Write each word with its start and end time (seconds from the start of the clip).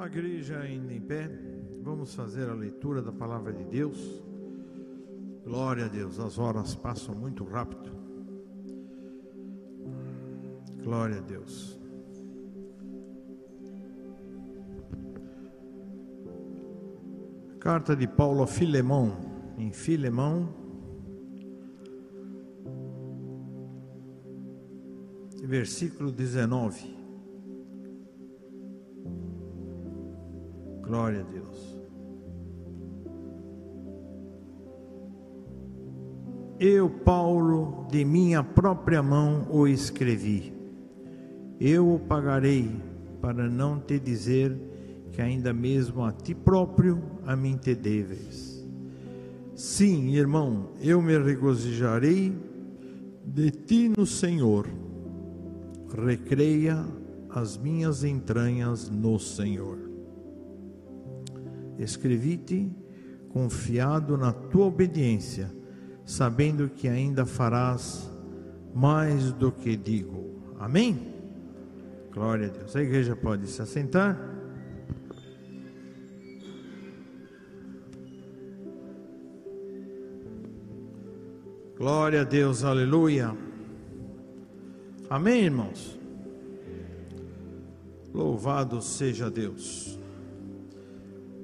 A 0.00 0.06
igreja 0.06 0.58
ainda 0.60 0.94
em 0.94 1.00
pé, 1.00 1.30
vamos 1.82 2.14
fazer 2.14 2.48
a 2.48 2.54
leitura 2.54 3.02
da 3.02 3.12
palavra 3.12 3.52
de 3.52 3.62
Deus. 3.64 4.24
Glória 5.44 5.84
a 5.84 5.88
Deus, 5.88 6.18
as 6.18 6.38
horas 6.38 6.74
passam 6.74 7.14
muito 7.14 7.44
rápido. 7.44 7.92
Glória 10.82 11.18
a 11.18 11.20
Deus. 11.20 11.78
Carta 17.58 17.94
de 17.94 18.08
Paulo 18.08 18.42
a 18.42 18.46
Filemão, 18.46 19.18
em 19.58 19.70
Filemão, 19.70 20.48
versículo 25.44 26.10
19. 26.10 26.99
Glória 30.90 31.20
a 31.20 31.22
Deus. 31.22 31.80
Eu, 36.58 36.90
Paulo, 36.90 37.86
de 37.88 38.04
minha 38.04 38.42
própria 38.42 39.00
mão 39.00 39.46
o 39.52 39.68
escrevi. 39.68 40.52
Eu 41.60 41.94
o 41.94 42.00
pagarei, 42.00 42.68
para 43.20 43.48
não 43.48 43.78
te 43.78 44.00
dizer 44.00 44.58
que 45.12 45.22
ainda 45.22 45.52
mesmo 45.52 46.04
a 46.04 46.10
ti 46.10 46.34
próprio 46.34 47.00
a 47.24 47.36
mim 47.36 47.56
te 47.56 47.76
deves. 47.76 48.66
Sim, 49.54 50.16
irmão, 50.16 50.70
eu 50.80 51.00
me 51.00 51.16
regozijarei 51.16 52.36
de 53.24 53.50
ti 53.52 53.92
no 53.96 54.04
Senhor. 54.04 54.66
Recreia 56.04 56.84
as 57.28 57.56
minhas 57.56 58.02
entranhas 58.02 58.90
no 58.90 59.20
Senhor. 59.20 59.89
Escrevi-te 61.82 62.70
confiado 63.30 64.16
na 64.16 64.32
tua 64.32 64.66
obediência, 64.66 65.50
sabendo 66.04 66.68
que 66.68 66.88
ainda 66.88 67.24
farás 67.24 68.10
mais 68.74 69.32
do 69.32 69.50
que 69.50 69.76
digo. 69.76 70.42
Amém? 70.58 71.14
Glória 72.12 72.48
a 72.48 72.50
Deus. 72.50 72.76
A 72.76 72.82
igreja 72.82 73.16
pode 73.16 73.46
se 73.46 73.62
assentar. 73.62 74.18
Glória 81.78 82.20
a 82.20 82.24
Deus, 82.24 82.62
aleluia. 82.62 83.34
Amém, 85.08 85.44
irmãos? 85.44 85.98
Louvado 88.12 88.82
seja 88.82 89.30
Deus. 89.30 89.99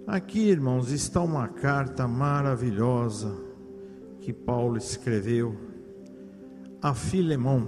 Aqui, 0.06 0.50
irmãos, 0.50 0.92
está 0.92 1.20
uma 1.20 1.48
carta 1.48 2.06
maravilhosa 2.06 3.36
que 4.20 4.32
Paulo 4.32 4.76
escreveu 4.76 5.56
a 6.80 6.94
Filemão. 6.94 7.66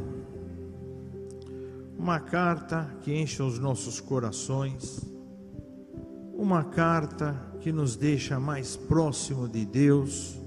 Uma 1.98 2.20
carta 2.20 2.94
que 3.00 3.12
enche 3.12 3.42
os 3.42 3.58
nossos 3.58 3.98
corações, 3.98 5.04
uma 6.32 6.62
carta 6.62 7.34
que 7.60 7.72
nos 7.72 7.96
deixa 7.96 8.38
mais 8.38 8.76
próximo 8.76 9.48
de 9.48 9.66
Deus, 9.66 10.40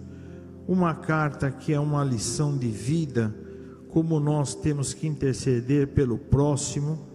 uma 0.66 0.96
carta 0.96 1.52
que 1.52 1.74
é 1.74 1.80
uma 1.80 2.06
lição 2.06 2.58
de 2.58 2.70
vida, 2.70 3.36
como 3.90 4.18
nós 4.18 4.56
temos 4.56 4.94
que 4.94 5.08
interceder 5.08 5.90
pelo 5.90 6.18
próximo, 6.18 7.06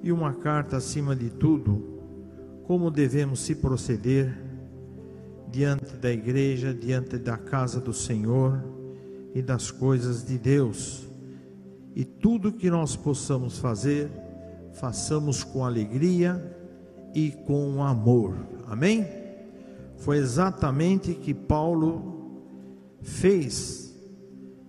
e 0.00 0.12
uma 0.12 0.32
carta 0.32 0.76
acima 0.76 1.16
de 1.16 1.28
tudo 1.28 1.91
como 2.72 2.90
devemos 2.90 3.40
se 3.40 3.54
proceder 3.54 4.34
diante 5.50 5.94
da 5.98 6.10
igreja, 6.10 6.72
diante 6.72 7.18
da 7.18 7.36
casa 7.36 7.78
do 7.78 7.92
Senhor 7.92 8.64
e 9.34 9.42
das 9.42 9.70
coisas 9.70 10.24
de 10.24 10.38
Deus. 10.38 11.06
E 11.94 12.02
tudo 12.02 12.50
que 12.50 12.70
nós 12.70 12.96
possamos 12.96 13.58
fazer, 13.58 14.10
façamos 14.72 15.44
com 15.44 15.66
alegria 15.66 16.42
e 17.14 17.32
com 17.44 17.84
amor. 17.84 18.34
Amém? 18.66 19.06
Foi 19.98 20.16
exatamente 20.16 21.12
que 21.12 21.34
Paulo 21.34 22.40
fez, 23.02 23.94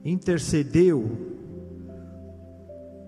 intercedeu 0.04 1.10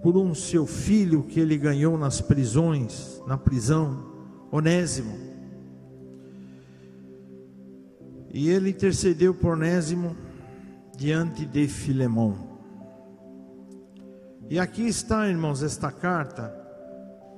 por 0.02 0.16
um 0.16 0.34
seu 0.34 0.66
filho 0.66 1.22
que 1.24 1.42
ele 1.42 1.58
ganhou 1.58 1.98
nas 1.98 2.22
prisões, 2.22 3.22
na 3.28 3.38
prisão 3.38 4.15
Onésimo. 4.56 5.18
E 8.34 8.50
ele 8.50 8.70
intercedeu 8.70 9.34
por 9.34 9.52
Onésimo 9.52 10.16
diante 10.96 11.46
de 11.46 11.68
Filemão. 11.68 12.38
E 14.50 14.58
aqui 14.58 14.88
está, 14.88 15.28
irmãos, 15.28 15.62
esta 15.62 15.92
carta, 15.92 16.56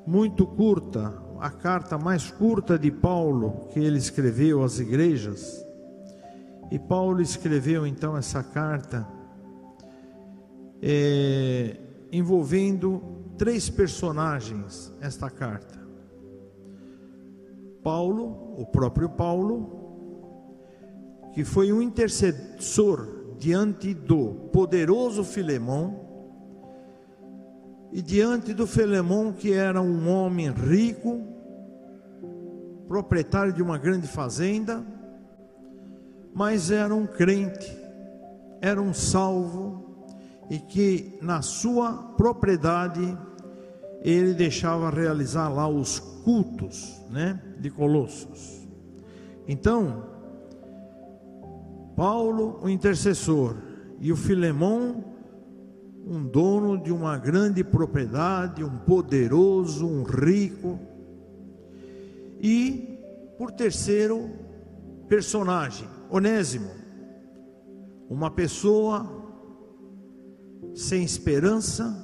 muito 0.06 0.46
curta, 0.46 1.12
a 1.40 1.50
carta 1.50 1.98
mais 1.98 2.30
curta 2.30 2.78
de 2.78 2.92
Paulo 2.92 3.68
que 3.74 3.80
ele 3.80 3.98
escreveu 3.98 4.64
às 4.64 4.78
igrejas. 4.78 5.66
E 6.70 6.78
Paulo 6.78 7.20
escreveu 7.20 7.88
então 7.88 8.16
essa 8.16 8.44
carta 8.44 9.08
é, 10.84 11.78
envolvendo 12.12 13.02
três 13.40 13.72
personagens, 13.72 14.94
esta 15.02 15.32
carta. 15.32 15.87
Paulo, 17.88 18.54
o 18.58 18.66
próprio 18.66 19.08
Paulo, 19.08 19.72
que 21.32 21.46
foi 21.46 21.72
um 21.72 21.82
intercessor 21.82 23.38
diante 23.40 23.94
do 23.94 24.50
poderoso 24.52 25.24
Filemão, 25.24 26.02
e 27.90 28.02
diante 28.02 28.54
do 28.54 28.68
Filemão, 28.68 29.32
que 29.32 29.54
era 29.54 29.82
um 29.82 30.10
homem 30.10 30.52
rico, 30.52 31.24
proprietário 32.90 33.54
de 33.54 33.64
uma 33.64 33.78
grande 33.78 34.06
fazenda, 34.06 34.86
mas 36.34 36.70
era 36.70 36.94
um 36.94 37.08
crente, 37.08 37.74
era 38.60 38.82
um 38.82 38.94
salvo, 38.94 40.06
e 40.50 40.60
que 40.60 41.18
na 41.22 41.42
sua 41.42 41.94
propriedade 42.18 43.18
ele 44.02 44.34
deixava 44.34 44.90
realizar 44.90 45.48
lá 45.48 45.70
os 45.70 46.17
cultos, 46.28 47.02
né, 47.10 47.42
de 47.58 47.70
Colossos. 47.70 48.68
Então, 49.48 50.04
Paulo, 51.96 52.60
o 52.62 52.68
intercessor, 52.68 53.56
e 53.98 54.12
o 54.12 54.18
Filemão, 54.18 55.06
um 56.06 56.22
dono 56.28 56.78
de 56.78 56.92
uma 56.92 57.18
grande 57.18 57.64
propriedade, 57.64 58.62
um 58.62 58.78
poderoso, 58.80 59.88
um 59.88 60.04
rico. 60.04 60.78
E, 62.42 63.00
por 63.38 63.50
terceiro 63.52 64.30
personagem, 65.08 65.88
Onésimo, 66.10 66.72
uma 68.10 68.30
pessoa 68.30 69.10
sem 70.76 71.06
esperança, 71.06 72.04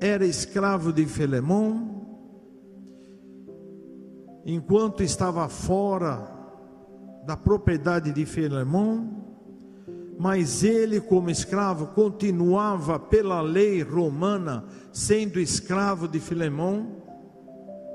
era 0.00 0.24
escravo 0.24 0.90
de 0.90 1.04
Filemão, 1.04 1.91
enquanto 4.44 5.02
estava 5.02 5.48
fora 5.48 6.28
da 7.24 7.36
propriedade 7.36 8.12
de 8.12 8.26
Filemão, 8.26 9.22
mas 10.18 10.62
ele, 10.62 11.00
como 11.00 11.30
escravo, 11.30 11.88
continuava 11.88 12.98
pela 12.98 13.40
lei 13.40 13.82
romana 13.82 14.64
sendo 14.92 15.40
escravo 15.40 16.06
de 16.06 16.20
Filemão, 16.20 17.02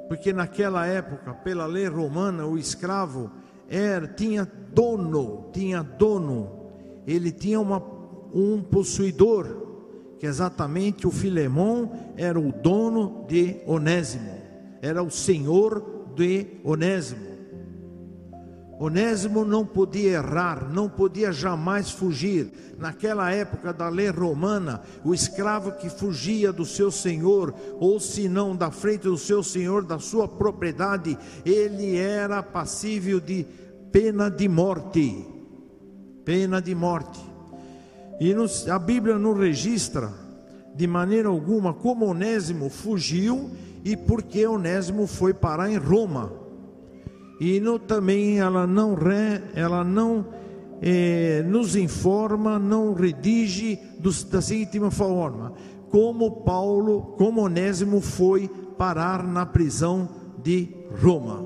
porque 0.07 0.31
naquela 0.31 0.86
época, 0.86 1.33
pela 1.33 1.66
lei 1.66 1.88
romana, 1.88 2.45
o 2.45 2.57
escravo 2.57 3.30
era 3.69 4.07
tinha 4.07 4.50
dono, 4.74 5.50
tinha 5.51 5.83
dono, 5.83 6.72
ele 7.06 7.31
tinha 7.31 7.60
uma, 7.60 7.83
um 8.33 8.62
possuidor 8.62 9.66
que 10.18 10.25
exatamente 10.25 11.06
o 11.06 11.12
Filemão 11.12 11.92
era 12.16 12.39
o 12.39 12.51
dono 12.51 13.25
de 13.27 13.57
Onésimo, 13.68 14.38
era 14.81 15.04
o 15.04 15.12
senhor 15.12 15.97
de 16.18 16.48
Onésimo. 16.64 17.38
Onésimo 18.80 19.46
não 19.46 19.66
podia 19.66 20.14
errar, 20.14 20.69
não 20.72 20.90
podia 20.90 21.31
jamais 21.31 21.90
fugir. 21.90 22.52
Naquela 22.78 23.31
época 23.31 23.74
da 23.74 23.90
lei 23.90 24.10
romana, 24.10 24.81
o 25.04 25.14
escravo 25.14 25.72
que 25.72 25.90
fugia 25.90 26.52
do 26.52 26.64
seu 26.64 26.92
senhor, 26.92 27.54
ou 27.80 28.00
se 28.00 28.28
não 28.30 28.56
da 28.56 28.69
frente 28.69 29.04
do 29.04 29.18
seu 29.18 29.42
senhor, 29.42 29.84
da 29.84 29.98
sua 29.98 30.28
propriedade, 30.28 31.18
ele 31.44 31.98
era 31.98 32.44
passível 32.44 33.20
de 33.20 33.46
pena 33.92 34.30
de 34.30 34.48
morte. 34.48 35.25
Pena 36.24 36.62
de 36.62 36.75
morte. 36.75 37.20
E 38.20 38.36
a 38.70 38.78
Bíblia 38.78 39.18
não 39.18 39.34
registra 39.34 40.12
de 40.75 40.86
maneira 40.86 41.30
alguma 41.30 41.74
como 41.74 42.06
Onésimo 42.06 42.70
fugiu 42.70 43.50
e 43.83 43.95
porque 43.95 44.45
Onésimo 44.45 45.07
foi 45.07 45.33
parar 45.33 45.69
em 45.69 45.77
Roma. 45.77 46.31
E 47.39 47.59
no, 47.59 47.77
também 47.77 48.39
ela 48.39 48.65
não, 48.65 48.95
re, 48.95 49.41
ela 49.53 49.83
não 49.83 50.25
eh, 50.81 51.44
nos 51.47 51.75
informa, 51.75 52.57
não 52.57 52.94
redige 52.94 53.79
dos, 54.00 54.24
da 54.24 54.41
seguinte 54.41 54.79
forma: 54.89 55.53
como 55.89 56.44
Paulo, 56.44 57.13
como 57.18 57.41
Onésimo 57.41 58.01
foi 58.01 58.47
parar 58.77 59.24
na 59.24 59.45
prisão 59.45 60.09
de 60.44 60.69
Roma. 61.01 61.45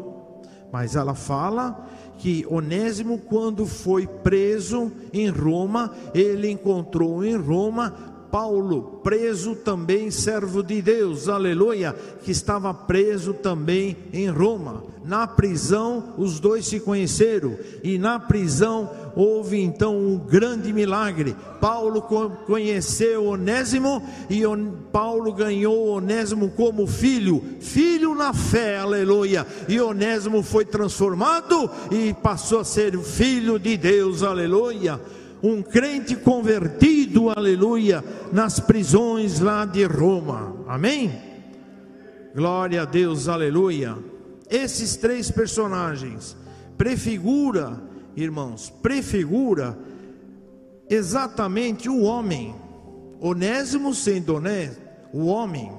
Mas 0.72 0.96
ela 0.96 1.14
fala 1.14 1.88
que 2.18 2.46
Onésimo, 2.50 3.18
quando 3.18 3.66
foi 3.66 4.06
preso 4.06 4.92
em 5.12 5.28
Roma, 5.30 5.92
ele 6.14 6.50
encontrou 6.50 7.26
em 7.26 7.36
Roma 7.36 8.11
Paulo, 8.32 9.02
preso 9.04 9.56
também 9.56 10.10
servo 10.10 10.64
de 10.64 10.82
Deus, 10.82 11.28
aleluia, 11.28 11.94
que 12.24 12.32
estava 12.32 12.74
preso 12.74 13.34
também 13.34 13.98
em 14.14 14.30
Roma. 14.30 14.84
Na 15.04 15.28
prisão, 15.28 16.14
os 16.18 16.40
dois 16.40 16.66
se 16.66 16.80
conheceram, 16.80 17.58
e 17.84 17.98
na 17.98 18.20
prisão 18.20 18.90
houve 19.16 19.60
então 19.60 19.98
um 19.98 20.18
grande 20.18 20.72
milagre. 20.72 21.36
Paulo 21.60 22.02
conheceu 22.46 23.26
Onésimo 23.26 24.02
e 24.30 24.44
Paulo 24.92 25.34
ganhou 25.34 25.90
Onésimo 25.90 26.52
como 26.52 26.88
filho, 26.88 27.44
filho 27.60 28.16
na 28.16 28.34
fé, 28.34 28.78
aleluia. 28.78 29.46
E 29.68 29.82
Onésimo 29.82 30.42
foi 30.42 30.64
transformado 30.64 31.70
e 31.92 32.14
passou 32.14 32.62
a 32.62 32.64
ser 32.64 32.98
filho 33.00 33.60
de 33.60 33.76
Deus, 33.76 34.24
aleluia 34.24 35.02
um 35.44 35.62
crente 35.62 36.16
convertido, 36.16 37.30
aleluia, 37.30 38.04
nas 38.32 38.60
prisões 38.60 39.40
lá 39.40 39.66
de 39.66 39.84
Roma. 39.86 40.56
Amém? 40.68 41.12
Glória 42.36 42.84
a 42.84 42.86
Deus, 42.86 43.28
aleluia. 43.28 43.98
Esses 44.50 44.96
três 44.96 45.32
personagens 45.32 46.36
prefigura, 46.78 47.82
irmãos, 48.16 48.70
prefigura 48.82 49.78
exatamente 50.90 51.90
o 51.90 52.02
homem. 52.02 52.56
Onésimo 53.20 53.94
sendo 53.94 54.36
honesto, 54.36 54.82
o 55.14 55.26
homem. 55.26 55.72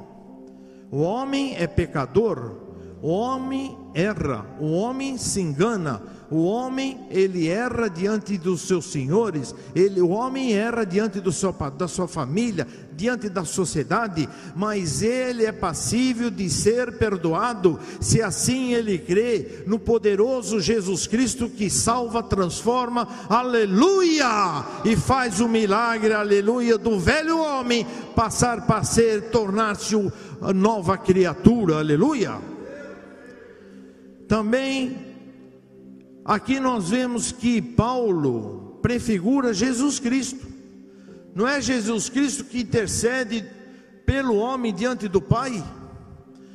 O 0.91 1.01
homem 1.01 1.55
é 1.57 1.67
pecador, 1.67 2.57
o 3.01 3.09
homem 3.09 3.77
erra, 3.95 4.47
o 4.61 4.73
homem 4.73 5.17
se 5.17 5.41
engana, 5.41 6.03
o 6.33 6.45
homem, 6.45 6.99
ele 7.11 7.47
erra 7.47 7.91
diante 7.91 8.39
dos 8.39 8.63
seus 8.63 8.87
senhores, 8.87 9.55
ele, 9.75 10.01
o 10.01 10.09
homem 10.09 10.55
erra 10.55 10.83
diante 10.83 11.21
do 11.21 11.31
seu, 11.31 11.53
da 11.77 11.87
sua 11.87 12.09
família, 12.09 12.67
diante 12.95 13.29
da 13.29 13.45
sociedade, 13.45 14.27
mas 14.57 15.03
ele 15.03 15.45
é 15.45 15.53
passível 15.53 16.31
de 16.31 16.49
ser 16.49 16.97
perdoado, 16.97 17.79
se 18.01 18.23
assim 18.23 18.73
ele 18.73 18.97
crê 18.97 19.63
no 19.67 19.79
poderoso 19.79 20.59
Jesus 20.59 21.07
Cristo 21.07 21.51
que 21.51 21.69
salva, 21.69 22.23
transforma, 22.23 23.07
aleluia, 23.29 24.65
e 24.87 24.97
faz 24.97 25.39
o 25.39 25.47
milagre, 25.47 26.15
aleluia, 26.15 26.79
do 26.79 26.99
velho 26.99 27.39
homem 27.39 27.87
passar 28.17 28.67
para 28.67 28.83
ser, 28.85 29.25
tornar-se 29.25 29.95
nova 30.55 30.97
criatura, 30.97 31.77
aleluia. 31.77 32.41
Também 34.27 35.12
Aqui 36.25 36.61
nós 36.61 36.91
vemos 36.91 37.33
que 37.33 37.61
Paulo 37.61 38.79
prefigura 38.81 39.53
Jesus 39.53 39.99
Cristo. 39.99 40.47
Não 41.35 41.47
é 41.49 41.61
Jesus 41.61 42.09
Cristo 42.09 42.45
que 42.45 42.61
intercede 42.61 43.45
pelo 44.05 44.37
homem 44.37 44.73
diante 44.73 45.09
do 45.09 45.21
Pai? 45.21 45.63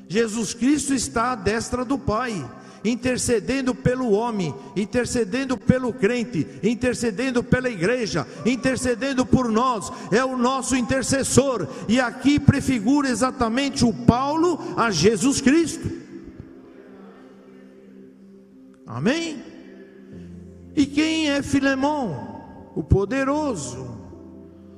Jesus 0.08 0.54
Cristo 0.54 0.94
está 0.94 1.32
à 1.32 1.36
destra 1.36 1.84
do 1.84 1.98
Pai, 1.98 2.50
intercedendo 2.86 3.76
pelo 3.76 4.12
homem, 4.12 4.56
intercedendo 4.76 5.58
pelo 5.58 5.92
crente, 5.92 6.48
intercedendo 6.64 7.44
pela 7.44 7.70
igreja, 7.70 8.26
intercedendo 8.46 9.26
por 9.26 9.52
nós, 9.52 9.92
é 10.12 10.24
o 10.24 10.38
nosso 10.38 10.78
intercessor, 10.78 11.68
e 11.90 12.00
aqui 12.00 12.40
prefigura 12.40 13.10
exatamente 13.10 13.84
o 13.84 13.92
Paulo 13.92 14.60
a 14.78 14.92
Jesus 14.92 15.42
Cristo. 15.42 15.92
Amém? 18.86 19.44
E 20.78 20.86
quem 20.86 21.32
é 21.32 21.42
Filemão? 21.42 22.40
O 22.76 22.84
poderoso, 22.84 23.98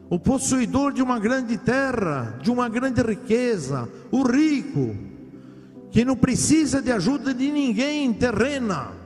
o 0.10 0.18
possuidor 0.18 0.94
de 0.94 1.02
uma 1.02 1.20
grande 1.20 1.58
terra, 1.58 2.40
de 2.42 2.50
uma 2.50 2.70
grande 2.70 3.02
riqueza, 3.02 3.90
o 4.10 4.24
rico, 4.24 4.96
que 5.92 6.06
não 6.06 6.16
precisa 6.16 6.82
de 6.82 6.90
ajuda 6.90 7.34
de 7.34 7.52
ninguém 7.52 8.14
terrena 8.14 8.99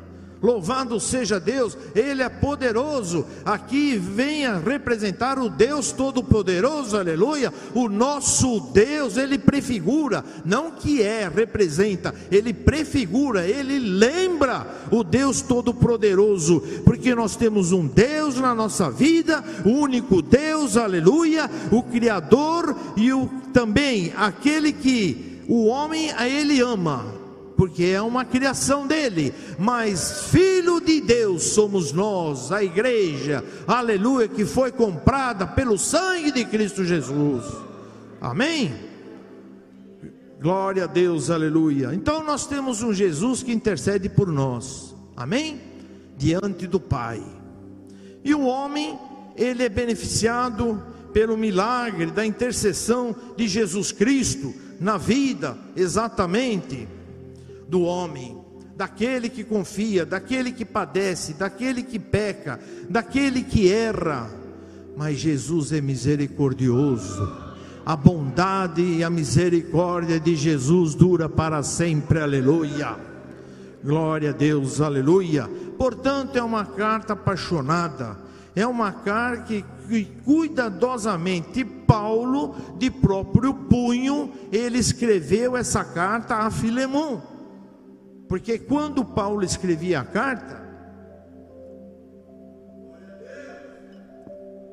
Louvado 0.44 1.00
seja 1.00 1.40
Deus, 1.40 1.78
Ele 1.96 2.22
é 2.22 2.28
poderoso. 2.28 3.26
Aqui 3.46 3.96
venha 3.96 4.58
representar 4.58 5.40
o 5.40 5.48
Deus 5.48 5.94
Todo-Poderoso, 5.94 6.98
aleluia. 6.98 7.54
O 7.74 7.88
nosso 7.88 8.60
Deus, 8.74 9.16
Ele 9.16 9.38
prefigura, 9.38 10.22
não 10.44 10.72
que 10.72 11.02
é, 11.02 11.32
representa, 11.34 12.14
Ele 12.30 12.54
prefigura, 12.54 13.48
Ele 13.48 13.80
lembra 13.80 14.68
o 14.92 15.02
Deus 15.02 15.42
Todo-Poderoso, 15.42 16.60
porque 16.84 17.16
nós 17.16 17.38
temos 17.38 17.72
um 17.72 17.88
Deus 17.88 18.36
na 18.36 18.54
nossa 18.54 18.92
vida, 18.92 19.42
o 19.64 19.70
único 19.70 20.22
Deus, 20.22 20.76
aleluia, 20.76 21.50
o 21.72 21.82
Criador 21.84 22.76
e 22.98 23.14
o 23.14 23.30
também 23.54 24.12
aquele 24.18 24.74
que 24.74 25.42
o 25.48 25.68
homem 25.68 26.12
a 26.12 26.28
Ele 26.28 26.60
ama 26.60 27.23
porque 27.64 27.86
é 27.86 28.02
uma 28.02 28.26
criação 28.26 28.86
dele, 28.86 29.34
mas 29.58 30.24
filho 30.28 30.82
de 30.82 31.00
Deus 31.00 31.44
somos 31.44 31.94
nós, 31.94 32.52
a 32.52 32.62
igreja, 32.62 33.42
aleluia, 33.66 34.28
que 34.28 34.44
foi 34.44 34.70
comprada 34.70 35.48
pelo 35.48 35.78
sangue 35.78 36.30
de 36.34 36.44
Cristo 36.44 36.84
Jesus. 36.84 37.46
Amém? 38.20 38.74
Glória 40.42 40.84
a 40.84 40.88
Deus, 40.88 41.30
aleluia. 41.30 41.92
Então 41.94 42.22
nós 42.22 42.46
temos 42.46 42.84
um 42.84 42.94
Jesus 42.94 43.42
que 43.42 43.54
intercede 43.54 44.10
por 44.10 44.28
nós. 44.28 44.94
Amém? 45.16 45.62
Diante 46.18 46.68
do 46.68 46.82
Pai. 46.82 47.24
E 48.26 48.36
o 48.36 48.42
homem, 48.42 49.00
ele 49.38 49.64
é 49.64 49.70
beneficiado 49.70 50.84
pelo 51.14 51.38
milagre 51.38 52.08
da 52.08 52.26
intercessão 52.26 53.16
de 53.38 53.48
Jesus 53.48 53.94
Cristo 53.94 54.54
na 54.82 54.98
vida, 54.98 55.58
exatamente 55.78 56.90
do 57.68 57.82
homem, 57.82 58.38
daquele 58.76 59.30
que 59.30 59.44
confia, 59.44 60.06
daquele 60.06 60.52
que 60.52 60.66
padece, 60.66 61.34
daquele 61.34 61.84
que 61.84 62.00
peca, 62.00 62.60
daquele 62.90 63.44
que 63.44 63.72
erra. 63.72 64.30
Mas 64.96 65.18
Jesus 65.18 65.72
é 65.72 65.82
misericordioso. 65.82 67.44
A 67.86 67.96
bondade 67.96 68.82
e 68.82 69.04
a 69.04 69.10
misericórdia 69.10 70.20
de 70.20 70.36
Jesus 70.36 70.96
dura 70.96 71.28
para 71.28 71.62
sempre. 71.64 72.20
Aleluia. 72.20 72.96
Glória 73.84 74.30
a 74.30 74.34
Deus. 74.34 74.80
Aleluia. 74.80 75.50
Portanto, 75.78 76.38
é 76.38 76.44
uma 76.44 76.66
carta 76.66 77.14
apaixonada. 77.14 78.18
É 78.56 78.66
uma 78.66 78.92
carta 78.92 79.44
que, 79.44 79.66
que 79.90 80.06
cuidadosamente 80.24 81.66
Paulo, 81.66 82.56
de 82.78 82.90
próprio 82.90 83.54
punho, 83.54 84.32
ele 84.52 84.78
escreveu 84.78 85.58
essa 85.58 85.84
carta 85.84 86.36
a 86.36 86.52
Filemão. 86.52 87.33
Porque 88.34 88.58
quando 88.58 89.06
Paulo 89.06 89.46
escrevia 89.46 90.00
a 90.00 90.04
carta, 90.04 90.60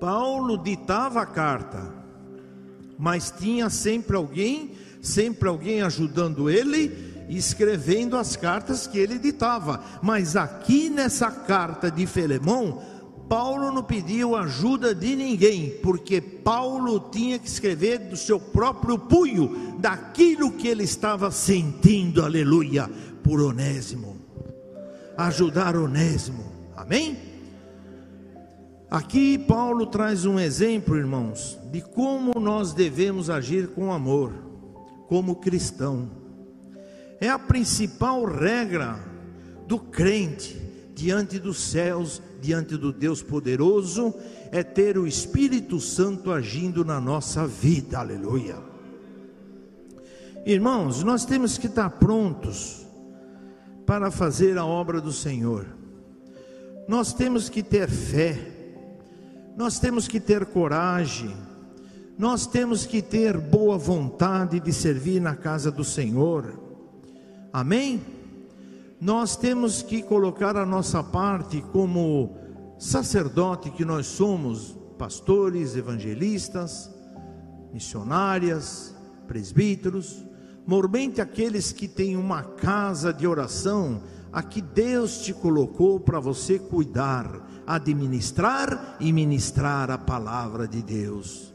Paulo 0.00 0.56
ditava 0.56 1.20
a 1.20 1.26
carta, 1.26 1.92
mas 2.98 3.30
tinha 3.30 3.68
sempre 3.68 4.16
alguém, 4.16 4.70
sempre 5.02 5.46
alguém 5.46 5.82
ajudando 5.82 6.48
ele, 6.48 7.26
escrevendo 7.28 8.16
as 8.16 8.34
cartas 8.34 8.86
que 8.86 8.98
ele 8.98 9.18
ditava. 9.18 9.84
Mas 10.02 10.36
aqui 10.36 10.88
nessa 10.88 11.30
carta 11.30 11.90
de 11.90 12.06
Filemão, 12.06 12.82
Paulo 13.28 13.70
não 13.70 13.82
pediu 13.82 14.34
ajuda 14.34 14.94
de 14.94 15.14
ninguém, 15.14 15.78
porque 15.82 16.18
Paulo 16.18 17.10
tinha 17.12 17.38
que 17.38 17.46
escrever 17.46 17.98
do 17.98 18.16
seu 18.16 18.40
próprio 18.40 18.98
punho, 18.98 19.76
daquilo 19.78 20.50
que 20.50 20.66
ele 20.66 20.82
estava 20.82 21.30
sentindo, 21.30 22.24
aleluia 22.24 22.90
por 23.30 23.40
Onésimo, 23.40 24.16
ajudar 25.16 25.76
Onésimo, 25.76 26.50
amém? 26.76 27.16
Aqui 28.90 29.38
Paulo 29.38 29.86
traz 29.86 30.24
um 30.24 30.36
exemplo, 30.36 30.96
irmãos, 30.96 31.56
de 31.70 31.80
como 31.80 32.40
nós 32.40 32.74
devemos 32.74 33.30
agir 33.30 33.68
com 33.68 33.92
amor, 33.92 34.32
como 35.06 35.36
cristão. 35.36 36.10
É 37.20 37.28
a 37.28 37.38
principal 37.38 38.24
regra 38.24 38.98
do 39.64 39.78
crente 39.78 40.60
diante 40.92 41.38
dos 41.38 41.58
céus, 41.58 42.20
diante 42.40 42.76
do 42.76 42.92
Deus 42.92 43.22
poderoso, 43.22 44.12
é 44.50 44.64
ter 44.64 44.98
o 44.98 45.06
Espírito 45.06 45.78
Santo 45.78 46.32
agindo 46.32 46.84
na 46.84 47.00
nossa 47.00 47.46
vida. 47.46 48.00
Aleluia. 48.00 48.56
Irmãos, 50.44 51.04
nós 51.04 51.24
temos 51.24 51.56
que 51.56 51.68
estar 51.68 51.90
prontos 51.90 52.79
para 53.90 54.08
fazer 54.08 54.56
a 54.56 54.64
obra 54.64 55.00
do 55.00 55.10
Senhor. 55.10 55.66
Nós 56.86 57.12
temos 57.12 57.48
que 57.48 57.60
ter 57.60 57.90
fé. 57.90 58.38
Nós 59.56 59.80
temos 59.80 60.06
que 60.06 60.20
ter 60.20 60.46
coragem. 60.46 61.34
Nós 62.16 62.46
temos 62.46 62.86
que 62.86 63.02
ter 63.02 63.36
boa 63.36 63.76
vontade 63.76 64.60
de 64.60 64.72
servir 64.72 65.20
na 65.20 65.34
casa 65.34 65.72
do 65.72 65.82
Senhor. 65.82 66.56
Amém? 67.52 68.00
Nós 69.00 69.34
temos 69.34 69.82
que 69.82 70.02
colocar 70.02 70.56
a 70.56 70.64
nossa 70.64 71.02
parte 71.02 71.60
como 71.60 72.36
sacerdote 72.78 73.72
que 73.72 73.84
nós 73.84 74.06
somos, 74.06 74.78
pastores, 74.96 75.74
evangelistas, 75.74 76.88
missionárias, 77.72 78.94
presbíteros, 79.26 80.29
mormente 80.70 81.20
aqueles 81.20 81.72
que 81.72 81.88
têm 81.88 82.16
uma 82.16 82.44
casa 82.44 83.12
de 83.12 83.26
oração, 83.26 84.04
a 84.32 84.40
que 84.40 84.62
Deus 84.62 85.18
te 85.18 85.34
colocou 85.34 85.98
para 85.98 86.20
você 86.20 86.60
cuidar, 86.60 87.64
administrar 87.66 88.96
e 89.00 89.12
ministrar 89.12 89.90
a 89.90 89.98
palavra 89.98 90.68
de 90.68 90.80
Deus. 90.80 91.52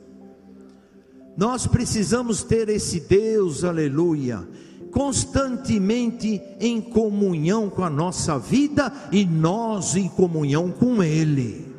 Nós 1.37 1.65
precisamos 1.65 2.43
ter 2.43 2.67
esse 2.67 2.99
Deus, 2.99 3.63
aleluia, 3.63 4.45
constantemente 4.91 6.41
em 6.59 6.81
comunhão 6.81 7.69
com 7.69 7.85
a 7.85 7.89
nossa 7.89 8.37
vida 8.37 8.91
e 9.13 9.25
nós 9.25 9.95
em 9.95 10.09
comunhão 10.09 10.71
com 10.71 11.01
Ele. 11.01 11.73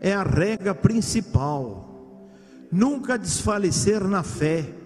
É 0.00 0.12
a 0.12 0.22
regra 0.22 0.72
principal. 0.72 1.90
Nunca 2.70 3.18
desfalecer 3.18 4.04
na 4.04 4.22
fé. 4.22 4.78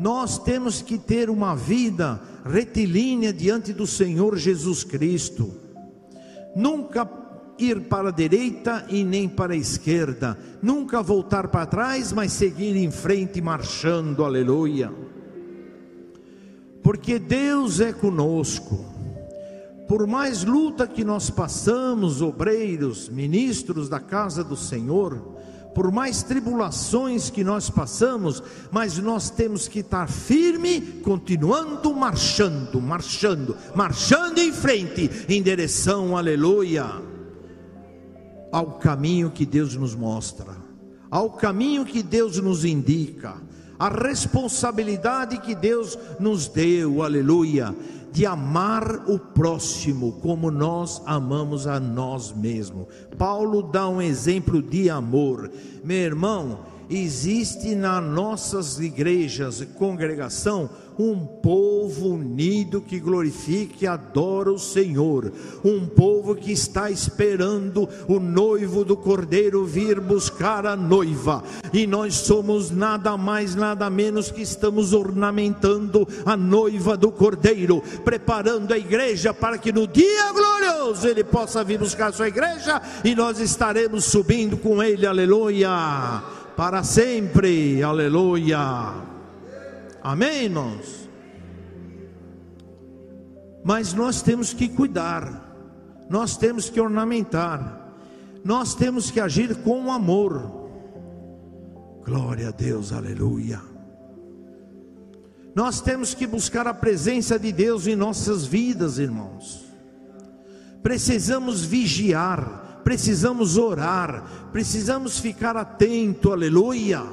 Nós 0.00 0.38
temos 0.38 0.82
que 0.82 0.98
ter 0.98 1.28
uma 1.30 1.54
vida 1.54 2.20
retilínea 2.44 3.32
diante 3.32 3.72
do 3.72 3.86
Senhor 3.86 4.36
Jesus 4.36 4.82
Cristo. 4.82 5.52
Nunca 6.56 7.08
ir 7.58 7.82
para 7.82 8.08
a 8.08 8.12
direita 8.12 8.86
e 8.88 9.04
nem 9.04 9.28
para 9.28 9.52
a 9.52 9.56
esquerda, 9.56 10.38
nunca 10.62 11.02
voltar 11.02 11.48
para 11.48 11.66
trás, 11.66 12.12
mas 12.12 12.32
seguir 12.32 12.74
em 12.74 12.90
frente 12.90 13.40
marchando, 13.42 14.24
aleluia 14.24 14.90
porque 16.82 17.18
Deus 17.18 17.80
é 17.80 17.92
conosco. 17.92 18.84
Por 19.86 20.06
mais 20.06 20.44
luta 20.44 20.86
que 20.86 21.04
nós 21.04 21.28
passamos, 21.28 22.22
obreiros, 22.22 23.08
ministros 23.08 23.88
da 23.88 23.98
casa 23.98 24.44
do 24.44 24.56
Senhor, 24.56 25.36
por 25.74 25.92
mais 25.92 26.22
tribulações 26.22 27.30
que 27.30 27.44
nós 27.44 27.70
passamos, 27.70 28.42
mas 28.70 28.98
nós 28.98 29.30
temos 29.30 29.68
que 29.68 29.80
estar 29.80 30.08
firme, 30.08 30.80
continuando 31.02 31.94
marchando, 31.94 32.80
marchando, 32.80 33.56
marchando 33.74 34.38
em 34.38 34.52
frente, 34.52 35.10
em 35.28 35.42
direção, 35.42 36.16
aleluia, 36.16 36.86
ao 38.52 38.78
caminho 38.78 39.30
que 39.30 39.46
Deus 39.46 39.76
nos 39.76 39.94
mostra, 39.94 40.56
ao 41.10 41.30
caminho 41.30 41.84
que 41.84 42.02
Deus 42.02 42.38
nos 42.38 42.64
indica 42.64 43.36
a 43.80 43.88
responsabilidade 43.88 45.38
que 45.38 45.54
Deus 45.54 45.98
nos 46.18 46.46
deu, 46.48 47.02
aleluia, 47.02 47.74
de 48.12 48.26
amar 48.26 49.08
o 49.08 49.18
próximo 49.18 50.12
como 50.20 50.50
nós 50.50 51.02
amamos 51.06 51.66
a 51.66 51.78
nós 51.78 52.32
mesmos. 52.32 52.86
Paulo 53.16 53.62
dá 53.62 53.88
um 53.88 54.02
exemplo 54.02 54.60
de 54.62 54.90
amor. 54.90 55.50
Meu 55.84 55.96
irmão, 55.96 56.60
existe 56.90 57.74
nas 57.76 58.02
nossas 58.02 58.80
igrejas, 58.80 59.64
congregação, 59.78 60.68
um 60.98 61.24
povo 61.24 62.10
unido 62.10 62.82
que 62.82 63.00
glorifica 63.00 63.76
e 63.80 63.86
adora 63.86 64.52
o 64.52 64.58
Senhor, 64.58 65.32
um 65.64 65.86
povo 65.86 66.34
que 66.34 66.52
está 66.52 66.90
esperando 66.90 67.88
o 68.06 68.20
noivo 68.20 68.84
do 68.84 68.96
Cordeiro 68.96 69.64
vir 69.64 69.98
buscar 69.98 70.66
a 70.66 70.76
noiva, 70.76 71.42
e 71.72 71.86
nós 71.86 72.14
somos 72.14 72.70
nada 72.70 73.16
mais, 73.16 73.54
nada 73.54 73.88
menos 73.88 74.30
que 74.30 74.42
estamos 74.42 74.92
ornamentando 74.92 76.06
a 76.26 76.36
noiva 76.36 76.98
do 76.98 77.10
Cordeiro, 77.10 77.82
preparando 78.04 78.74
a 78.74 78.78
igreja 78.78 79.32
para 79.32 79.56
que 79.56 79.72
no 79.72 79.86
dia 79.86 80.32
glorioso 80.32 81.08
ele 81.08 81.24
possa 81.24 81.64
vir 81.64 81.78
buscar 81.78 82.08
a 82.08 82.12
sua 82.12 82.28
igreja 82.28 82.82
e 83.02 83.14
nós 83.14 83.38
estaremos 83.38 84.04
subindo 84.04 84.58
com 84.58 84.82
ele, 84.82 85.06
aleluia, 85.06 85.70
para 86.56 86.82
sempre, 86.82 87.82
aleluia. 87.82 88.58
Amém, 90.02 90.44
irmãos? 90.44 91.08
Mas 93.62 93.92
nós 93.92 94.22
temos 94.22 94.52
que 94.52 94.68
cuidar, 94.68 95.54
nós 96.08 96.36
temos 96.36 96.70
que 96.70 96.80
ornamentar, 96.80 97.94
nós 98.44 98.74
temos 98.74 99.10
que 99.10 99.20
agir 99.20 99.56
com 99.56 99.92
amor. 99.92 100.60
Glória 102.04 102.48
a 102.48 102.50
Deus, 102.52 102.92
aleluia. 102.92 103.60
Nós 105.54 105.80
temos 105.80 106.14
que 106.14 106.26
buscar 106.26 106.66
a 106.66 106.74
presença 106.74 107.38
de 107.38 107.52
Deus 107.52 107.86
em 107.86 107.96
nossas 107.96 108.46
vidas, 108.46 108.98
irmãos. 108.98 109.66
Precisamos 110.82 111.62
vigiar, 111.64 112.59
precisamos 112.90 113.56
orar, 113.56 114.48
precisamos 114.50 115.20
ficar 115.20 115.56
atento, 115.56 116.32
aleluia 116.32 117.04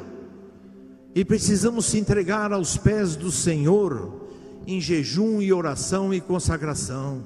e 1.14 1.24
precisamos 1.24 1.86
se 1.86 2.00
entregar 2.00 2.52
aos 2.52 2.78
pés 2.78 3.16
do 3.16 3.32
Senhor 3.32 4.28
em 4.66 4.82
jejum 4.82 5.40
e 5.40 5.54
oração 5.54 6.12
e 6.12 6.20
consagração. 6.20 7.22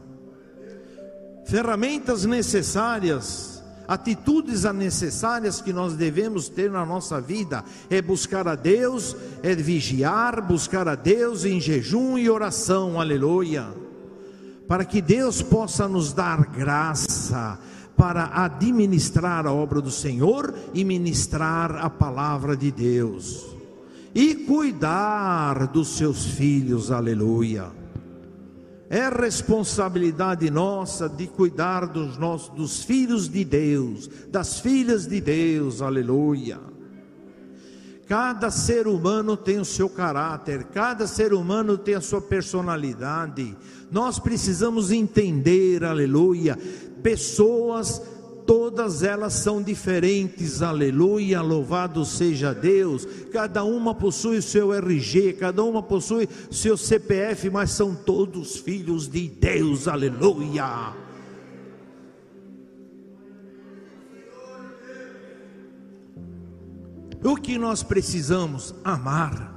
Ferramentas 1.45 2.25
necessárias, 2.25 3.63
atitudes 3.87 4.65
necessárias 4.65 5.61
que 5.61 5.71
nós 5.71 5.93
devemos 5.93 6.49
ter 6.49 6.69
na 6.69 6.85
nossa 6.85 7.21
vida 7.21 7.63
é 7.89 8.01
buscar 8.01 8.49
a 8.49 8.55
Deus, 8.55 9.15
é 9.41 9.55
vigiar, 9.55 10.45
buscar 10.45 10.89
a 10.89 10.95
Deus 10.95 11.45
em 11.45 11.61
jejum 11.61 12.17
e 12.17 12.29
oração, 12.29 12.99
aleluia, 12.99 13.65
para 14.67 14.83
que 14.83 15.01
Deus 15.01 15.41
possa 15.41 15.87
nos 15.87 16.11
dar 16.11 16.47
graça 16.47 17.57
para 18.01 18.31
administrar 18.33 19.45
a 19.45 19.53
obra 19.53 19.79
do 19.79 19.91
Senhor 19.91 20.55
e 20.73 20.83
ministrar 20.83 21.75
a 21.75 21.87
palavra 21.87 22.57
de 22.57 22.71
Deus 22.71 23.45
e 24.15 24.33
cuidar 24.33 25.67
dos 25.67 25.89
seus 25.89 26.25
filhos, 26.25 26.89
aleluia. 26.89 27.67
É 28.89 29.07
responsabilidade 29.07 30.49
nossa 30.49 31.07
de 31.07 31.27
cuidar 31.27 31.85
dos 31.85 32.17
nossos 32.17 32.49
dos 32.55 32.83
filhos 32.83 33.29
de 33.29 33.45
Deus, 33.45 34.09
das 34.31 34.59
filhas 34.59 35.05
de 35.05 35.21
Deus, 35.21 35.79
aleluia. 35.79 36.59
Cada 38.07 38.49
ser 38.49 38.87
humano 38.87 39.37
tem 39.37 39.59
o 39.59 39.63
seu 39.63 39.87
caráter, 39.87 40.63
cada 40.73 41.05
ser 41.05 41.33
humano 41.33 41.77
tem 41.77 41.93
a 41.93 42.01
sua 42.01 42.19
personalidade. 42.19 43.55
Nós 43.91 44.17
precisamos 44.17 44.91
entender, 44.91 45.83
aleluia, 45.83 46.57
pessoas 47.01 48.01
todas 48.45 49.01
elas 49.03 49.33
são 49.33 49.61
diferentes, 49.61 50.61
aleluia, 50.61 51.41
louvado 51.41 52.03
seja 52.03 52.53
Deus. 52.53 53.07
Cada 53.31 53.63
uma 53.63 53.95
possui 53.95 54.39
o 54.39 54.41
seu 54.41 54.73
RG, 54.73 55.33
cada 55.33 55.63
uma 55.63 55.81
possui 55.81 56.27
seu 56.51 56.75
CPF, 56.75 57.49
mas 57.49 57.71
são 57.71 57.95
todos 57.95 58.57
filhos 58.57 59.07
de 59.07 59.29
Deus, 59.29 59.87
aleluia. 59.87 60.93
O 67.23 67.35
que 67.37 67.57
nós 67.57 67.83
precisamos? 67.83 68.73
Amar, 68.83 69.55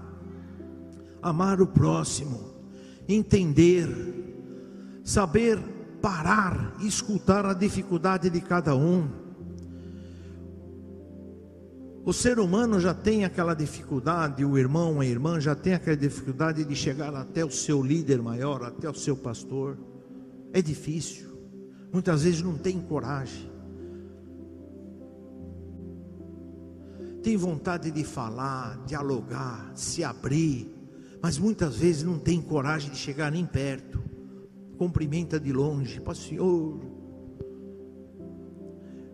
amar 1.20 1.60
o 1.62 1.66
próximo, 1.66 2.52
entender, 3.08 3.88
saber 5.02 5.73
parar 6.04 6.76
e 6.80 6.86
escutar 6.86 7.46
a 7.46 7.54
dificuldade 7.54 8.28
de 8.28 8.38
cada 8.42 8.76
um. 8.76 9.08
O 12.04 12.12
ser 12.12 12.38
humano 12.38 12.78
já 12.78 12.92
tem 12.92 13.24
aquela 13.24 13.54
dificuldade, 13.54 14.44
o 14.44 14.58
irmão, 14.58 15.00
a 15.00 15.06
irmã 15.06 15.40
já 15.40 15.54
tem 15.54 15.72
aquela 15.72 15.96
dificuldade 15.96 16.62
de 16.62 16.76
chegar 16.76 17.14
até 17.14 17.42
o 17.42 17.50
seu 17.50 17.82
líder 17.82 18.20
maior, 18.20 18.62
até 18.64 18.86
o 18.86 18.92
seu 18.92 19.16
pastor. 19.16 19.78
É 20.52 20.60
difícil, 20.60 21.26
muitas 21.90 22.22
vezes 22.24 22.42
não 22.42 22.58
tem 22.58 22.78
coragem. 22.82 23.50
Tem 27.22 27.34
vontade 27.34 27.90
de 27.90 28.04
falar, 28.04 28.76
dialogar, 28.84 29.72
se 29.74 30.04
abrir, 30.04 30.70
mas 31.22 31.38
muitas 31.38 31.76
vezes 31.76 32.02
não 32.02 32.18
tem 32.18 32.42
coragem 32.42 32.90
de 32.90 32.98
chegar 32.98 33.32
nem 33.32 33.46
perto 33.46 34.03
cumprimenta 34.74 35.38
de 35.38 35.52
longe, 35.52 36.00
Pastor. 36.00 36.80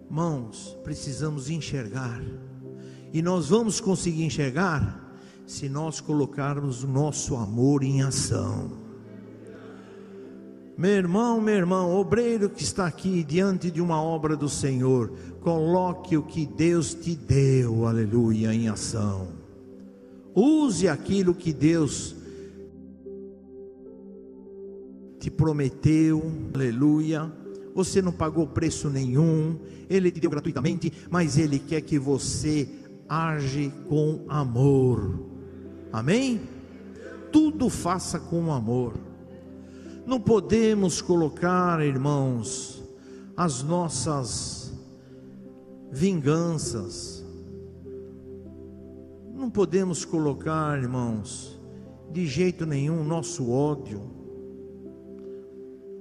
Mãos, 0.09 0.77
precisamos 0.83 1.49
enxergar. 1.49 2.21
E 3.13 3.23
nós 3.23 3.49
vamos 3.49 3.81
conseguir 3.81 4.25
enxergar 4.25 5.17
se 5.47 5.69
nós 5.69 6.01
colocarmos 6.01 6.85
o 6.85 6.89
nosso 6.89 7.37
amor 7.37 7.83
em 7.83 8.03
ação. 8.03 8.71
Meu 10.77 10.93
irmão, 10.93 11.41
meu 11.41 11.57
irmão, 11.57 11.95
obreiro 11.95 12.49
que 12.49 12.63
está 12.63 12.87
aqui 12.87 13.23
diante 13.23 13.71
de 13.71 13.83
uma 13.83 14.03
obra 14.03 14.35
do 14.35 14.49
Senhor, 14.49 15.13
coloque 15.41 16.17
o 16.17 16.23
que 16.23 16.47
Deus 16.47 16.95
te 16.95 17.15
deu, 17.15 17.87
aleluia, 17.87 18.55
em 18.55 18.69
ação. 18.69 19.29
Use 20.35 20.89
aquilo 20.89 21.35
que 21.35 21.53
Deus 21.53 22.15
te 25.21 25.31
prometeu, 25.31 26.33
aleluia. 26.55 27.31
Você 27.75 28.01
não 28.01 28.11
pagou 28.11 28.47
preço 28.47 28.89
nenhum, 28.89 29.59
Ele 29.89 30.11
te 30.11 30.19
deu 30.19 30.31
gratuitamente, 30.31 30.91
mas 31.11 31.39
Ele 31.39 31.59
quer 31.59 31.83
que 31.83 31.99
você 31.99 32.69
age 33.07 33.71
com 33.87 34.25
amor. 34.29 35.21
Amém? 35.93 36.41
Tudo 37.31 37.69
faça 37.69 38.19
com 38.19 38.51
amor. 38.51 38.95
Não 40.07 40.19
podemos 40.19 41.03
colocar, 41.03 41.85
irmãos, 41.85 42.83
as 43.37 43.63
nossas 43.63 44.73
vinganças. 45.93 47.25
Não 49.35 49.51
podemos 49.51 50.05
colocar, 50.05 50.81
irmãos, 50.81 51.61
de 52.11 52.27
jeito 52.27 52.65
nenhum 52.65 53.05
nosso 53.05 53.51
ódio, 53.51 54.20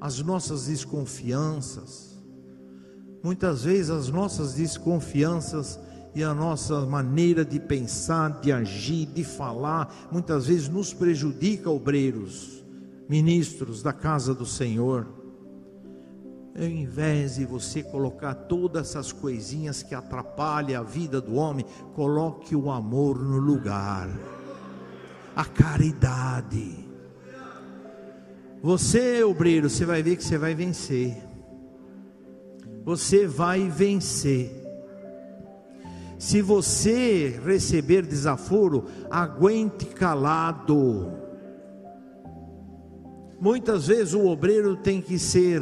as 0.02 0.20
nossas 0.22 0.68
desconfianças. 0.68 2.18
Muitas 3.24 3.64
vezes 3.64 3.90
as 3.90 4.10
nossas 4.10 4.54
desconfianças 4.54 5.80
e 6.16 6.24
a 6.24 6.34
nossa 6.34 6.86
maneira 6.86 7.44
de 7.44 7.60
pensar, 7.60 8.40
de 8.40 8.52
agir, 8.52 9.06
de 9.08 9.24
falar, 9.24 10.10
muitas 10.12 10.48
vezes 10.48 10.70
nos 10.70 10.94
prejudica, 10.94 11.70
obreiros 11.70 12.64
ministros 13.08 13.82
da 13.82 13.92
casa 13.92 14.34
do 14.34 14.46
Senhor, 14.46 15.08
ao 16.56 16.66
invés 16.66 17.36
de 17.36 17.46
você 17.46 17.82
colocar 17.82 18.34
todas 18.34 18.90
essas 18.90 19.12
coisinhas 19.12 19.82
que 19.82 19.96
atrapalham 19.96 20.82
a 20.82 20.84
vida 20.84 21.20
do 21.20 21.36
homem, 21.36 21.66
coloque 21.96 22.56
o 22.56 22.70
amor 22.70 23.18
no 23.20 23.38
lugar, 23.38 24.10
a 25.36 25.46
caridade. 25.46 26.89
Você, 28.62 29.24
obreiro, 29.24 29.70
você 29.70 29.86
vai 29.86 30.04
ver 30.04 30.18
que 30.18 30.24
você 30.24 30.38
vai 30.38 30.54
vencer. 30.54 31.16
Você 32.84 33.26
vai 33.26 33.70
vencer. 33.70 34.52
Se 36.18 36.42
você 36.42 37.40
receber 37.46 38.06
desaforo, 38.06 38.86
aguente 39.10 39.86
calado. 39.86 41.14
Muitas 43.40 43.88
vezes 43.88 44.14
o 44.14 44.28
obreiro 44.28 44.76
tem 44.76 45.02
que 45.02 45.18
ser 45.18 45.62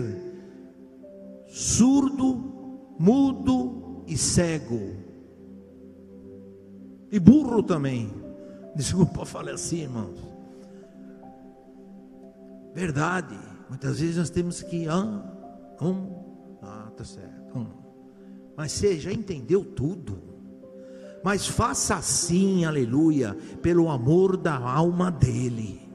surdo, 1.47 2.93
mudo 2.97 4.03
e 4.07 4.17
cego. 4.17 4.95
E 7.11 7.19
burro 7.19 7.61
também. 7.61 8.11
Desculpa 8.75 9.25
falar 9.25 9.51
assim, 9.51 9.81
irmãos. 9.81 10.26
Verdade. 12.77 13.35
Muitas 13.67 13.99
vezes 13.99 14.17
nós 14.17 14.29
temos 14.29 14.61
que. 14.61 14.87
Ah, 14.87 15.23
um, 15.81 16.57
ah, 16.61 16.91
tá 16.95 17.03
certo. 17.03 17.57
Um. 17.57 17.65
Mas 18.55 18.71
você 18.71 18.99
já 18.99 19.11
entendeu 19.11 19.65
tudo. 19.65 20.21
Mas 21.23 21.47
faça 21.47 21.95
assim, 21.95 22.65
aleluia, 22.65 23.35
pelo 23.63 23.89
amor 23.89 24.37
da 24.37 24.55
alma 24.55 25.09
dele. 25.09 25.89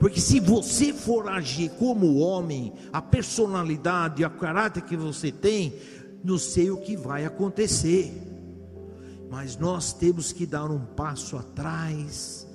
Porque 0.00 0.20
se 0.20 0.40
você 0.40 0.92
for 0.92 1.28
agir 1.28 1.70
como 1.78 2.16
homem, 2.18 2.72
a 2.92 3.00
personalidade, 3.00 4.24
a 4.24 4.28
caráter 4.28 4.82
que 4.82 4.96
você 4.96 5.30
tem, 5.30 5.72
não 6.24 6.36
sei 6.36 6.72
o 6.72 6.78
que 6.78 6.96
vai 6.96 7.24
acontecer. 7.24 8.12
Mas 9.30 9.56
nós 9.56 9.92
temos 9.92 10.32
que 10.32 10.46
dar 10.46 10.68
um 10.68 10.80
passo 10.80 11.36
atrás 11.36 12.49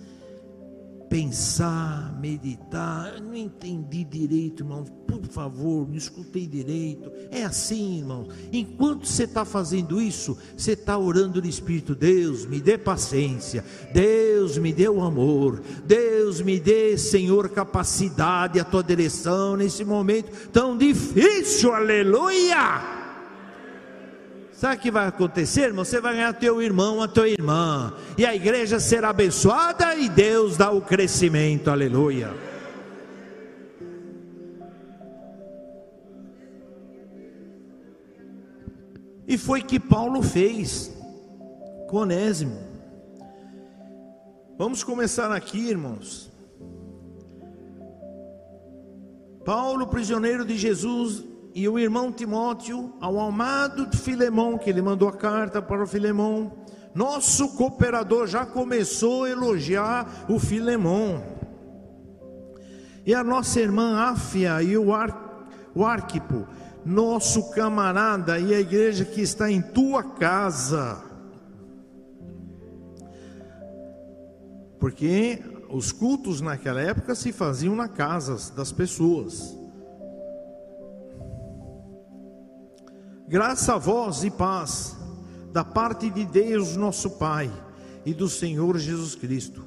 pensar, 1.10 2.18
meditar. 2.20 3.14
Eu 3.16 3.24
não 3.24 3.36
entendi 3.36 4.04
direito, 4.04 4.64
irmão. 4.64 4.84
Por 4.84 5.26
favor, 5.28 5.88
me 5.88 5.98
escutei 5.98 6.48
direito. 6.48 7.12
É 7.32 7.44
assim, 7.44 8.00
irmão. 8.00 8.28
Enquanto 8.52 9.06
você 9.06 9.24
está 9.24 9.46
fazendo 9.46 10.02
isso, 10.02 10.38
você 10.56 10.72
está 10.72 10.98
orando 10.98 11.42
no 11.42 11.48
Espírito. 11.48 11.96
Deus, 11.96 12.46
me 12.46 12.60
dê 12.60 12.78
paciência. 12.78 13.64
Deus, 13.94 14.58
me 14.58 14.74
dê 14.74 14.90
o 14.90 15.02
amor. 15.02 15.62
Deus, 15.86 16.42
me 16.42 16.60
dê, 16.60 16.98
Senhor, 16.98 17.50
capacidade, 17.50 18.60
a 18.60 18.64
tua 18.64 18.84
direção 18.84 19.56
nesse 19.56 19.84
momento 19.84 20.50
tão 20.50 20.78
difícil. 20.78 21.74
Aleluia. 21.74 23.05
Sabe 24.56 24.78
o 24.78 24.80
que 24.80 24.90
vai 24.90 25.06
acontecer, 25.08 25.64
irmão? 25.64 25.84
Você 25.84 26.00
vai 26.00 26.14
ganhar 26.14 26.32
teu 26.34 26.62
irmão, 26.62 27.02
a 27.02 27.10
tua 27.10 27.28
irmã, 27.28 27.94
e 28.18 28.26
a 28.26 28.34
igreja 28.34 28.80
será 28.80 29.10
abençoada 29.10 29.96
e 29.96 30.08
Deus 30.08 30.56
dá 30.56 30.72
o 30.72 30.82
crescimento, 30.82 31.70
aleluia. 31.70 32.34
E 39.28 39.38
foi 39.38 39.62
que 39.62 39.78
Paulo 39.78 40.24
fez 40.24 40.90
com 41.90 41.98
Onésimo. 41.98 42.58
Vamos 44.58 44.86
começar 44.86 45.34
aqui, 45.34 45.68
irmãos. 45.68 46.32
Paulo, 49.44 49.86
prisioneiro 49.88 50.46
de 50.46 50.58
Jesus, 50.58 51.22
e 51.56 51.70
o 51.70 51.80
irmão 51.80 52.12
Timóteo, 52.12 52.94
ao 53.00 53.18
amado 53.18 53.90
Filemão, 53.96 54.58
que 54.58 54.70
ele 54.70 54.82
mandou 54.82 55.08
a 55.08 55.14
carta 55.14 55.62
para 55.62 55.82
o 55.82 55.88
Filemão, 55.88 56.52
nosso 56.94 57.56
cooperador 57.56 58.28
já 58.28 58.46
começou 58.46 59.24
a 59.24 59.30
elogiar 59.30 60.26
o 60.28 60.38
Filemão. 60.38 61.24
E 63.06 63.16
a 63.16 63.24
nossa 63.24 63.62
irmã 63.62 63.96
Áfia 64.00 64.62
e 64.62 64.78
o, 64.78 64.94
Ar, 64.94 65.48
o 65.74 65.86
Arquipo, 65.86 66.46
nosso 66.86 67.50
camarada 67.52 68.38
e 68.38 68.54
a 68.54 68.60
igreja 68.60 69.06
que 69.06 69.22
está 69.22 69.50
em 69.50 69.62
tua 69.62 70.04
casa. 70.04 71.02
Porque 74.78 75.42
os 75.70 75.94
cultos 75.94 76.42
naquela 76.42 76.82
época 76.82 77.16
se 77.16 77.32
faziam 77.32 77.78
na 77.78 77.88
casas 77.88 78.50
das 78.50 78.74
pessoas. 78.74 79.65
Graça 83.28 83.74
a 83.74 83.78
vós 83.80 84.24
e 84.24 84.30
paz 84.30 84.96
da 85.52 85.64
parte 85.64 86.12
de 86.12 86.26
Deus, 86.26 86.76
nosso 86.76 87.10
Pai, 87.12 87.52
e 88.06 88.14
do 88.14 88.30
Senhor 88.30 88.78
Jesus 88.78 89.16
Cristo. 89.16 89.64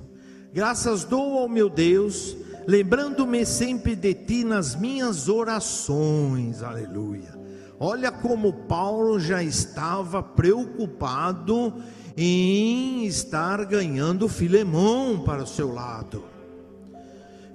Graças 0.53 1.03
dou 1.03 1.39
ao 1.39 1.49
meu 1.49 1.69
Deus, 1.69 2.37
lembrando-me 2.69 3.45
sempre 3.45 3.97
de 3.97 4.15
ti 4.15 4.45
nas 4.45 4.77
minhas 4.77 5.29
orações. 5.29 6.63
Aleluia. 6.63 7.37
Olha 7.81 8.13
como 8.13 8.53
Paulo 8.53 9.19
já 9.19 9.43
estava 9.43 10.23
preocupado 10.23 11.75
em 12.17 13.07
estar 13.07 13.65
ganhando 13.65 14.29
Filemão 14.29 15.25
para 15.25 15.43
o 15.43 15.47
seu 15.47 15.73
lado. 15.73 16.23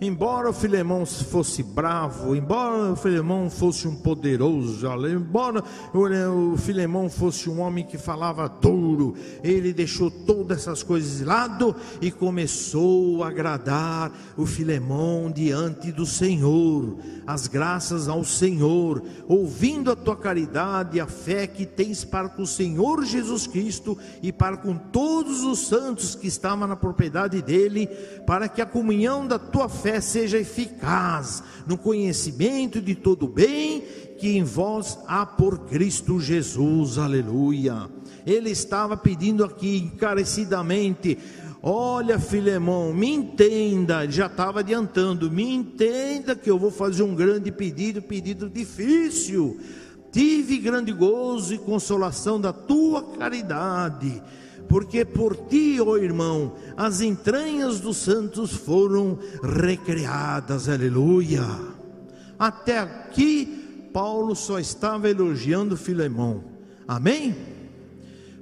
Embora 0.04 0.50
o 0.50 0.54
Filemão 0.54 1.06
fosse 1.06 1.64
bravo, 1.64 2.36
embora 2.36 2.92
o 2.92 2.96
Filemão 2.96 3.50
fosse 3.50 3.88
um 3.88 3.96
poderoso, 3.96 4.86
embora 5.08 5.64
o 5.94 6.58
Filemão 6.58 7.10
fosse 7.10 7.50
um 7.50 7.62
homem 7.62 7.86
que 7.86 7.98
falava 7.98 8.50
duro, 8.50 9.16
ele 9.42 9.72
deixou 9.72 10.12
todas 10.12 10.58
essas 10.58 10.84
coisas 10.84 11.20
de 11.20 11.24
lado 11.24 11.74
e 12.02 12.12
começou 12.12 13.24
a 13.24 13.30
agradar 13.30 14.12
o 14.36 14.46
Filemão 14.46 15.32
diante 15.32 15.90
do 15.90 16.06
Senhor, 16.06 16.98
as 17.26 17.48
graças 17.48 18.10
ao 18.10 18.26
Senhor, 18.26 19.02
ouvindo 19.26 19.90
a 19.90 19.96
tua 19.96 20.18
caridade 20.18 20.98
e 20.98 21.00
a 21.00 21.08
fé 21.08 21.48
que 21.48 21.66
tens 21.66 22.04
para 22.04 22.28
com 22.28 22.42
o 22.42 22.48
Senhor 22.48 23.06
Jesus 23.06 23.48
Cristo 23.48 23.98
e 24.22 24.34
para 24.34 24.58
com 24.58 24.76
todos 24.76 25.46
os 25.46 25.60
santos 25.60 26.14
que 26.14 26.28
estavam 26.28 26.68
na 26.68 26.76
propriedade 26.76 27.42
dele, 27.42 27.88
para 28.28 28.50
que 28.50 28.62
a 28.62 28.66
comunhão 28.66 29.26
da 29.26 29.40
tua 29.40 29.70
fé 29.70 29.93
fé 29.94 30.02
seja 30.02 30.40
eficaz 30.40 31.44
no 31.68 31.78
conhecimento 31.78 32.82
de 32.82 32.96
todo 32.96 33.26
o 33.26 33.28
bem 33.28 33.84
que 34.18 34.38
em 34.38 34.44
vós 34.44 34.98
há 35.08 35.26
por 35.26 35.66
Cristo 35.66 36.20
Jesus, 36.20 36.98
aleluia. 36.98 37.90
Ele 38.26 38.50
estava 38.50 38.96
pedindo 38.98 39.44
aqui 39.44 39.78
encarecidamente 39.78 41.18
Olha, 41.66 42.20
Filemão, 42.20 42.94
me 42.94 43.10
entenda, 43.10 44.06
já 44.12 44.26
estava 44.26 44.60
adiantando, 44.60 45.32
me 45.32 45.56
entenda 45.56 46.36
que 46.36 46.52
eu 46.52 46.60
vou 46.60 46.70
fazer 46.70 47.04
um 47.04 47.16
grande 47.16 47.54
pedido, 47.54 48.02
pedido 48.02 48.50
difícil. 48.50 49.58
Tive 50.12 50.58
grande 50.58 50.92
gozo 50.92 51.54
e 51.54 51.58
consolação 51.58 52.40
da 52.40 52.52
tua 52.52 53.16
caridade, 53.18 54.22
porque 54.74 55.06
por 55.06 55.36
ti, 55.36 55.80
ó 55.80 55.98
irmão, 55.98 56.54
as 56.76 57.00
entranhas 57.00 57.80
dos 57.80 57.98
santos 57.98 58.54
foram 58.54 59.20
recriadas, 59.44 60.68
aleluia. 60.68 61.46
Até 62.40 62.80
aqui, 62.80 63.90
Paulo 63.94 64.36
só 64.36 64.58
estava 64.58 65.08
elogiando 65.08 65.78
Filemão, 65.78 66.44
amém? 66.88 67.53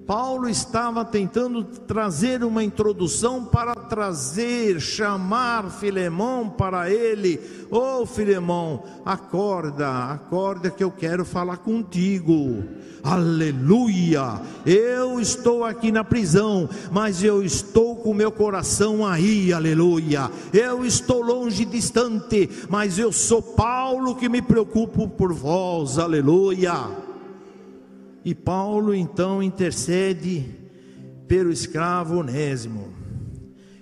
Paulo 0.05 0.49
estava 0.49 1.05
tentando 1.05 1.63
trazer 1.63 2.43
uma 2.43 2.63
introdução 2.63 3.45
para 3.45 3.73
trazer, 3.75 4.79
chamar 4.79 5.69
Filemão 5.69 6.49
para 6.49 6.89
ele. 6.89 7.39
Ô 7.69 8.01
oh, 8.01 8.05
Filemão, 8.05 8.83
acorda, 9.05 9.89
acorda 10.11 10.69
que 10.69 10.83
eu 10.83 10.91
quero 10.91 11.23
falar 11.23 11.57
contigo. 11.57 12.63
Aleluia! 13.03 14.41
Eu 14.65 15.19
estou 15.19 15.63
aqui 15.63 15.91
na 15.91 16.03
prisão, 16.03 16.69
mas 16.91 17.23
eu 17.23 17.43
estou 17.43 17.95
com 17.95 18.13
meu 18.13 18.31
coração 18.31 19.05
aí, 19.05 19.51
aleluia. 19.51 20.29
Eu 20.53 20.85
estou 20.85 21.21
longe, 21.21 21.65
distante, 21.65 22.49
mas 22.69 22.99
eu 22.99 23.11
sou 23.11 23.41
Paulo 23.41 24.15
que 24.15 24.29
me 24.29 24.41
preocupo 24.41 25.07
por 25.07 25.33
vós, 25.33 25.97
aleluia. 25.97 27.10
E 28.23 28.35
Paulo 28.35 28.93
então 28.93 29.41
intercede 29.41 30.45
pelo 31.27 31.51
escravo 31.51 32.17
Onésimo, 32.17 32.93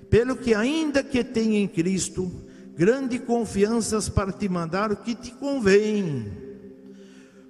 pelo 0.10 0.36
que 0.36 0.54
ainda 0.54 1.04
que 1.04 1.23
tenha 1.23 1.60
em 1.60 1.67
Cristo 1.67 2.32
grande 2.80 3.19
confianças 3.19 4.08
para 4.08 4.32
te 4.32 4.47
mandar 4.47 4.89
o 4.89 4.95
que 4.95 5.13
te 5.13 5.32
convém. 5.32 6.32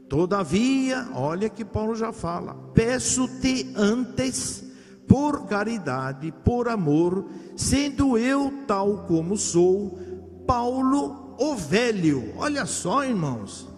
Todavia, 0.10 1.08
olha 1.14 1.48
que 1.50 1.64
Paulo 1.64 1.96
já 1.96 2.12
fala: 2.12 2.56
peço-te 2.74 3.72
antes, 3.76 4.64
por 5.08 5.46
caridade, 5.46 6.34
por 6.44 6.68
amor, 6.68 7.30
sendo 7.56 8.18
eu 8.18 8.52
tal 8.66 9.06
como 9.06 9.38
sou, 9.38 10.00
Paulo 10.48 11.36
o 11.40 11.56
velho. 11.56 12.34
Olha 12.38 12.66
só, 12.66 13.06
irmãos, 13.06 13.69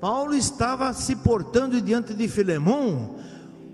Paulo 0.00 0.34
estava 0.34 0.92
se 0.92 1.16
portando 1.16 1.80
diante 1.80 2.14
de 2.14 2.28
Filemão 2.28 3.16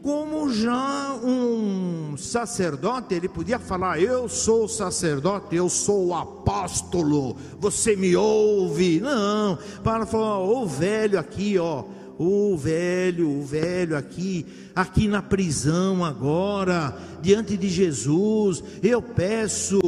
como 0.04 0.52
já 0.52 1.14
um 1.24 2.14
sacerdote, 2.18 3.14
ele 3.14 3.26
podia 3.26 3.58
falar: 3.58 3.98
Eu 3.98 4.28
sou 4.28 4.68
sacerdote, 4.68 5.56
eu 5.56 5.70
sou 5.70 6.12
apóstolo, 6.12 7.34
você 7.58 7.96
me 7.96 8.14
ouve. 8.14 9.00
Não, 9.00 9.58
para 9.82 10.04
falar: 10.04 10.40
O 10.40 10.66
velho 10.66 11.18
aqui, 11.18 11.56
ó, 11.58 11.84
o 12.18 12.54
velho, 12.54 13.30
o 13.30 13.42
velho 13.42 13.96
aqui, 13.96 14.44
aqui 14.76 15.08
na 15.08 15.22
prisão 15.22 16.04
agora, 16.04 16.94
diante 17.22 17.56
de 17.56 17.70
Jesus, 17.70 18.62
eu 18.82 19.00
peço 19.00 19.80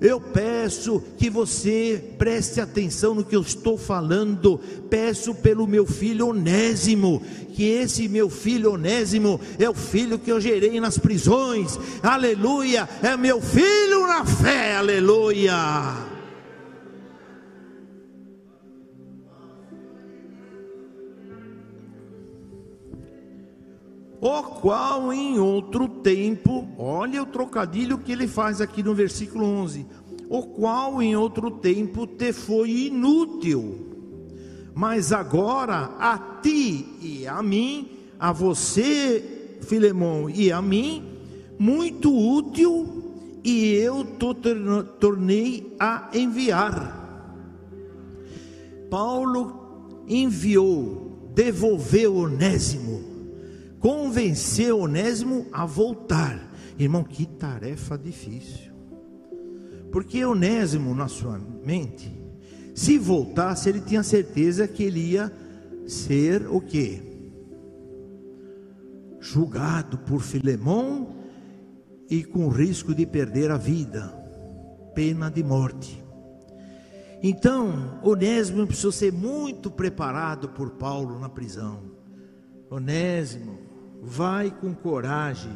eu 0.00 0.20
peço 0.20 1.02
que 1.16 1.30
você 1.30 2.02
preste 2.18 2.60
atenção 2.60 3.14
no 3.14 3.24
que 3.24 3.34
eu 3.34 3.40
estou 3.40 3.78
falando. 3.78 4.60
Peço 4.90 5.34
pelo 5.34 5.66
meu 5.66 5.86
filho 5.86 6.28
Onésimo, 6.28 7.22
que 7.54 7.64
esse 7.64 8.06
meu 8.08 8.28
filho 8.28 8.72
Onésimo 8.72 9.40
é 9.58 9.68
o 9.68 9.74
filho 9.74 10.18
que 10.18 10.30
eu 10.30 10.40
gerei 10.40 10.78
nas 10.80 10.98
prisões. 10.98 11.78
Aleluia! 12.02 12.88
É 13.02 13.16
meu 13.16 13.40
filho 13.40 14.06
na 14.06 14.24
fé. 14.24 14.76
Aleluia! 14.76 16.05
O 24.26 24.42
qual 24.42 25.12
em 25.12 25.38
outro 25.38 25.86
tempo, 25.88 26.66
olha 26.76 27.22
o 27.22 27.26
trocadilho 27.26 27.96
que 27.96 28.10
ele 28.10 28.26
faz 28.26 28.60
aqui 28.60 28.82
no 28.82 28.92
versículo 28.92 29.44
11: 29.44 29.86
o 30.28 30.42
qual 30.42 31.00
em 31.00 31.14
outro 31.14 31.48
tempo 31.48 32.08
te 32.08 32.32
foi 32.32 32.86
inútil, 32.86 33.86
mas 34.74 35.12
agora 35.12 35.92
a 36.00 36.18
ti 36.42 36.84
e 37.00 37.26
a 37.26 37.40
mim, 37.40 37.88
a 38.18 38.32
você, 38.32 39.58
Filemão, 39.62 40.28
e 40.28 40.50
a 40.50 40.60
mim, 40.60 41.04
muito 41.56 42.12
útil, 42.12 43.40
e 43.44 43.74
eu 43.74 44.04
tornei 44.98 45.72
a 45.78 46.10
enviar. 46.12 47.04
Paulo 48.90 50.02
enviou, 50.08 51.30
devolveu 51.32 52.16
Onésimo 52.16 53.15
convencer 53.86 54.74
Onésimo 54.74 55.46
a 55.52 55.64
voltar. 55.64 56.44
Irmão, 56.76 57.04
que 57.04 57.24
tarefa 57.24 57.96
difícil. 57.96 58.72
Porque 59.92 60.24
Onésimo, 60.24 60.92
na 60.92 61.06
sua 61.06 61.38
mente, 61.38 62.12
se 62.74 62.98
voltasse, 62.98 63.68
ele 63.68 63.80
tinha 63.80 64.02
certeza 64.02 64.66
que 64.66 64.82
ele 64.82 65.12
ia 65.12 65.32
ser 65.86 66.48
o 66.48 66.60
quê? 66.60 67.00
Julgado 69.20 69.98
por 69.98 70.20
Filemão 70.20 71.18
e 72.10 72.24
com 72.24 72.48
risco 72.48 72.92
de 72.92 73.06
perder 73.06 73.52
a 73.52 73.56
vida, 73.56 74.08
pena 74.96 75.30
de 75.30 75.44
morte. 75.44 76.04
Então, 77.22 78.00
Onésimo 78.02 78.66
precisou 78.66 78.90
ser 78.90 79.12
muito 79.12 79.70
preparado 79.70 80.48
por 80.48 80.70
Paulo 80.70 81.20
na 81.20 81.28
prisão. 81.28 81.94
Onésimo, 82.68 83.65
vai 84.02 84.50
com 84.50 84.74
coragem. 84.74 85.52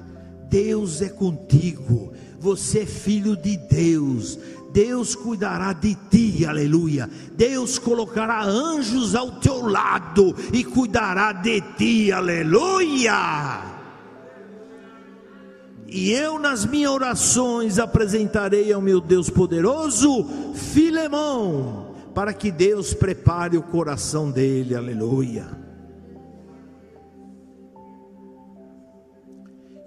Deus 0.49 1.01
é 1.01 1.09
contigo. 1.09 2.13
Você 2.39 2.81
é 2.81 2.87
filho 2.87 3.37
de 3.37 3.57
Deus. 3.57 4.39
Deus 4.73 5.15
cuidará 5.15 5.73
de 5.73 5.95
ti, 6.11 6.45
aleluia. 6.47 7.09
Deus 7.33 7.79
colocará 7.79 8.43
anjos 8.45 9.15
ao 9.15 9.33
teu 9.33 9.67
lado 9.67 10.35
e 10.53 10.65
cuidará 10.65 11.33
de 11.33 11.61
ti, 11.77 12.13
aleluia. 12.13 13.63
E 15.87 16.13
eu, 16.13 16.39
nas 16.39 16.65
minhas 16.65 16.93
orações, 16.93 17.79
apresentarei 17.79 18.73
ao 18.73 18.81
meu 18.81 19.01
Deus 19.01 19.29
poderoso 19.29 20.25
Filemão, 20.55 21.97
para 22.15 22.33
que 22.33 22.51
Deus 22.53 22.95
prepare 22.95 23.57
o 23.57 23.63
coração 23.63 24.31
dele, 24.31 24.77
aleluia. 24.77 25.60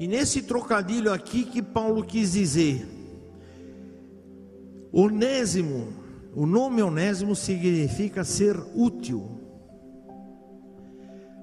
E 0.04 0.08
nesse 0.08 0.42
trocadilho 0.42 1.14
aqui 1.14 1.46
que 1.46 1.62
Paulo 1.62 2.04
quis 2.04 2.34
dizer, 2.34 2.86
Onésimo, 4.92 5.94
o 6.36 6.46
nome 6.46 6.82
Onésimo 6.82 7.34
significa 7.34 8.26
ser 8.26 8.62
útil. 8.76 9.40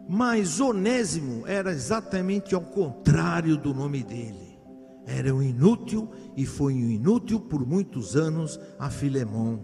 Mas 0.07 0.61
Onésimo 0.61 1.47
era 1.47 1.73
exatamente 1.73 2.55
ao 2.55 2.61
contrário 2.61 3.57
do 3.57 3.73
nome 3.73 4.03
dele. 4.03 4.59
Era 5.07 5.35
um 5.35 5.43
inútil 5.43 6.11
e 6.37 6.45
foi 6.45 6.75
um 6.75 6.91
inútil 6.91 7.41
por 7.41 7.67
muitos 7.67 8.15
anos 8.15 8.61
a 8.79 8.91
Filemão. 8.91 9.59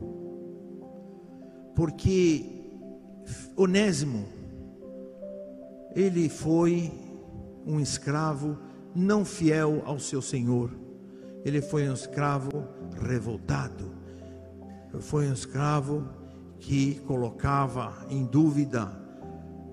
Porque 1.75 2.47
Onésimo 3.55 4.25
ele 5.95 6.31
foi 6.31 6.91
um 7.67 7.79
escravo 7.79 8.57
não 8.97 9.25
fiel 9.25 9.83
ao 9.85 9.99
seu 9.99 10.23
senhor. 10.23 10.71
Ele 11.45 11.61
foi 11.61 11.89
um 11.89 11.93
escravo 11.93 12.67
revoltado. 12.99 13.93
Foi 15.01 15.29
um 15.29 15.33
escravo 15.35 16.09
que 16.59 16.95
colocava 17.07 17.93
em 18.09 18.25
dúvida 18.25 18.91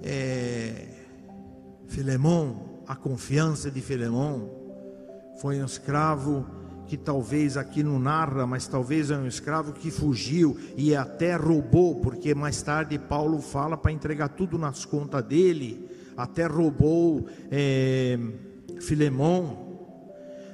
é, 0.03 0.89
Filemão, 1.88 2.81
a 2.86 2.95
confiança 2.95 3.71
de 3.71 3.79
Filemão. 3.79 4.51
Foi 5.39 5.62
um 5.62 5.65
escravo 5.65 6.45
que 6.86 6.97
talvez 6.97 7.55
aqui 7.55 7.81
não 7.81 7.97
narra, 7.97 8.45
mas 8.45 8.67
talvez 8.67 9.09
é 9.09 9.17
um 9.17 9.25
escravo 9.25 9.71
que 9.71 9.89
fugiu 9.89 10.57
e 10.75 10.93
até 10.93 11.36
roubou, 11.36 11.95
porque 12.01 12.36
mais 12.36 12.62
tarde 12.62 12.99
Paulo 12.99 13.39
fala 13.39 13.77
para 13.77 13.93
entregar 13.93 14.27
tudo 14.29 14.57
nas 14.57 14.83
contas 14.83 15.23
dele, 15.23 15.89
até 16.17 16.45
roubou. 16.45 17.25
É, 17.49 18.19
Filemão. 18.79 19.71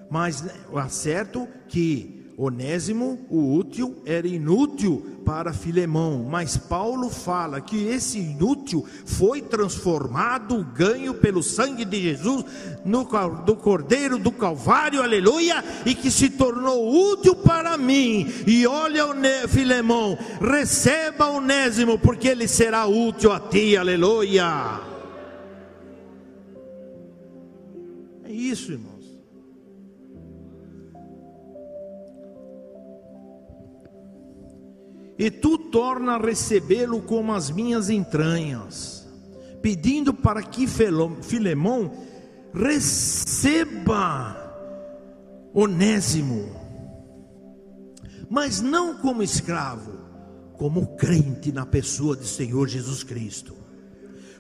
Mas 0.10 0.44
é 0.46 0.90
certo 0.90 1.48
que 1.68 2.20
Onésimo, 2.42 3.20
o 3.30 3.54
útil, 3.54 4.02
era 4.06 4.26
inútil 4.26 5.20
para 5.26 5.52
Filemão, 5.52 6.26
mas 6.32 6.56
Paulo 6.56 7.10
fala 7.10 7.60
que 7.60 7.88
esse 7.88 8.18
inútil 8.18 8.86
foi 9.06 9.42
transformado, 9.42 10.66
ganho 10.74 11.14
pelo 11.16 11.44
sangue 11.44 11.84
de 11.84 12.02
Jesus, 12.02 12.46
no, 12.86 13.04
do 13.46 13.58
Cordeiro 13.58 14.18
do 14.18 14.32
Calvário, 14.32 15.04
aleluia, 15.04 15.62
e 15.86 15.94
que 15.94 16.10
se 16.10 16.30
tornou 16.30 17.12
útil 17.12 17.36
para 17.36 17.78
mim. 17.78 18.26
E 18.48 18.66
olha, 18.66 19.06
Filemão, 19.50 20.18
receba 20.40 21.30
Onésimo, 21.32 22.00
porque 22.00 22.30
ele 22.30 22.48
será 22.48 22.86
útil 22.86 23.34
a 23.34 23.40
ti, 23.42 23.76
aleluia. 23.76 24.89
Isso, 28.40 28.72
irmão. 28.72 29.00
e 35.20 35.30
tu 35.30 35.58
torna 35.58 36.14
a 36.14 36.18
recebê-lo 36.18 37.02
como 37.02 37.34
as 37.34 37.52
minhas 37.52 37.90
entranhas, 37.90 39.06
pedindo 39.62 40.14
para 40.14 40.42
que 40.42 40.66
Filemão 40.66 41.92
receba 42.54 44.48
Onésimo, 45.54 46.50
mas 48.30 48.62
não 48.62 48.98
como 49.00 49.22
escravo, 49.22 49.92
como 50.54 50.96
crente 50.96 51.52
na 51.52 51.66
pessoa 51.66 52.16
de 52.16 52.26
Senhor 52.26 52.70
Jesus 52.70 53.04
Cristo, 53.04 53.54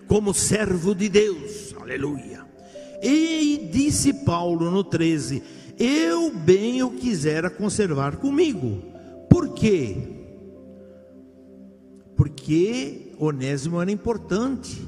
como 0.07 0.33
servo 0.33 0.95
de 0.95 1.09
Deus, 1.09 1.75
aleluia. 1.77 2.48
E 3.01 3.69
disse 3.71 4.13
Paulo 4.13 4.69
no 4.69 4.83
13: 4.83 5.41
Eu 5.77 6.31
bem 6.31 6.83
o 6.83 6.91
quisera 6.91 7.49
conservar 7.49 8.17
comigo, 8.17 8.83
por 9.29 9.49
quê? 9.53 10.19
porque 12.19 13.13
Onésimo 13.17 13.81
era 13.81 13.89
importante 13.89 14.85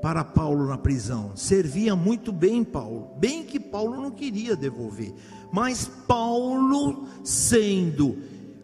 para 0.00 0.24
Paulo 0.24 0.66
na 0.66 0.78
prisão, 0.78 1.32
servia 1.34 1.94
muito 1.94 2.32
bem 2.32 2.64
Paulo, 2.64 3.10
bem 3.18 3.44
que 3.44 3.60
Paulo 3.60 4.00
não 4.00 4.10
queria 4.10 4.56
devolver, 4.56 5.12
mas 5.52 5.90
Paulo, 6.08 7.06
sendo 7.22 8.16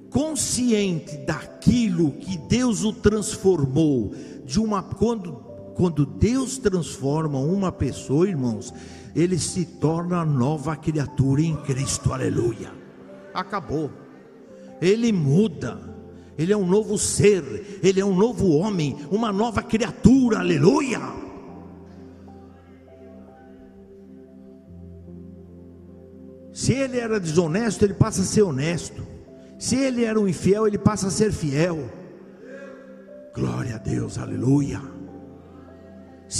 consciente 0.08 1.14
daquilo 1.18 2.12
que 2.12 2.38
Deus 2.38 2.84
o 2.84 2.92
transformou, 2.94 4.14
de 4.46 4.58
uma 4.58 4.82
quando 4.82 5.41
quando 5.74 6.06
Deus 6.06 6.58
transforma 6.58 7.38
uma 7.38 7.72
pessoa, 7.72 8.28
irmãos, 8.28 8.72
ele 9.14 9.38
se 9.38 9.64
torna 9.64 10.24
nova 10.24 10.76
criatura 10.76 11.42
em 11.42 11.56
Cristo, 11.56 12.12
aleluia. 12.12 12.72
Acabou. 13.34 13.90
Ele 14.80 15.12
muda 15.12 15.92
ele 16.36 16.52
é 16.52 16.56
um 16.56 16.66
novo 16.66 16.98
ser, 16.98 17.80
ele 17.82 18.00
é 18.00 18.04
um 18.04 18.14
novo 18.14 18.50
homem, 18.50 18.96
uma 19.10 19.32
nova 19.32 19.62
criatura, 19.62 20.38
aleluia. 20.38 21.00
Se 26.52 26.72
ele 26.72 26.98
era 26.98 27.20
desonesto, 27.20 27.84
ele 27.84 27.94
passa 27.94 28.22
a 28.22 28.24
ser 28.24 28.42
honesto. 28.42 29.06
Se 29.58 29.76
ele 29.76 30.04
era 30.04 30.18
um 30.18 30.26
infiel, 30.26 30.66
ele 30.66 30.78
passa 30.78 31.08
a 31.08 31.10
ser 31.10 31.32
fiel. 31.32 31.90
Glória 33.34 33.76
a 33.76 33.78
Deus, 33.78 34.18
aleluia. 34.18 34.80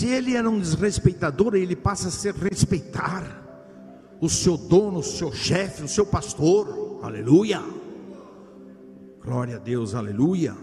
Se 0.03 0.09
ele 0.09 0.35
era 0.35 0.51
um 0.51 0.59
desrespeitador, 0.59 1.55
ele 1.55 1.77
passa 1.77 2.09
a 2.09 2.11
ser 2.11 2.35
respeitar 2.35 3.23
o 4.21 4.29
seu 4.29 4.57
dono, 4.57 4.99
o 4.99 5.03
seu 5.05 5.33
chefe, 5.33 5.85
o 5.85 5.89
seu 5.89 6.05
pastor. 6.05 6.99
Aleluia. 7.01 7.63
Glória 9.25 9.55
a 9.55 9.59
Deus, 9.61 9.95
aleluia. 9.95 10.57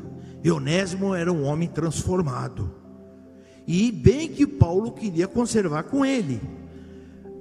Eonésimo 0.43 1.15
era 1.15 1.31
um 1.31 1.45
homem 1.45 1.69
transformado. 1.69 2.69
E 3.65 3.93
bem 3.93 4.27
que 4.27 4.45
Paulo 4.45 4.91
queria 4.91 5.25
conservar 5.25 5.83
com 5.83 6.03
ele. 6.03 6.41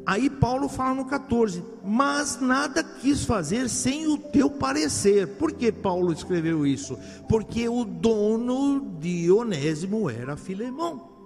Aí 0.07 0.31
Paulo 0.31 0.69
fala 0.69 0.95
no 0.95 1.05
14: 1.05 1.65
Mas 1.85 2.41
nada 2.41 2.85
quis 2.85 3.25
fazer 3.25 3.69
sem 3.69 4.07
o 4.07 4.17
teu 4.17 4.49
parecer. 4.49 5.27
Por 5.37 5.51
que 5.51 5.73
Paulo 5.73 6.13
escreveu 6.13 6.65
isso? 6.65 6.97
Porque 7.29 7.69
o 7.69 7.85
dono 7.85 8.97
de 9.01 9.33
Onésimo 9.33 10.09
era 10.09 10.37
Filemão. 10.37 11.18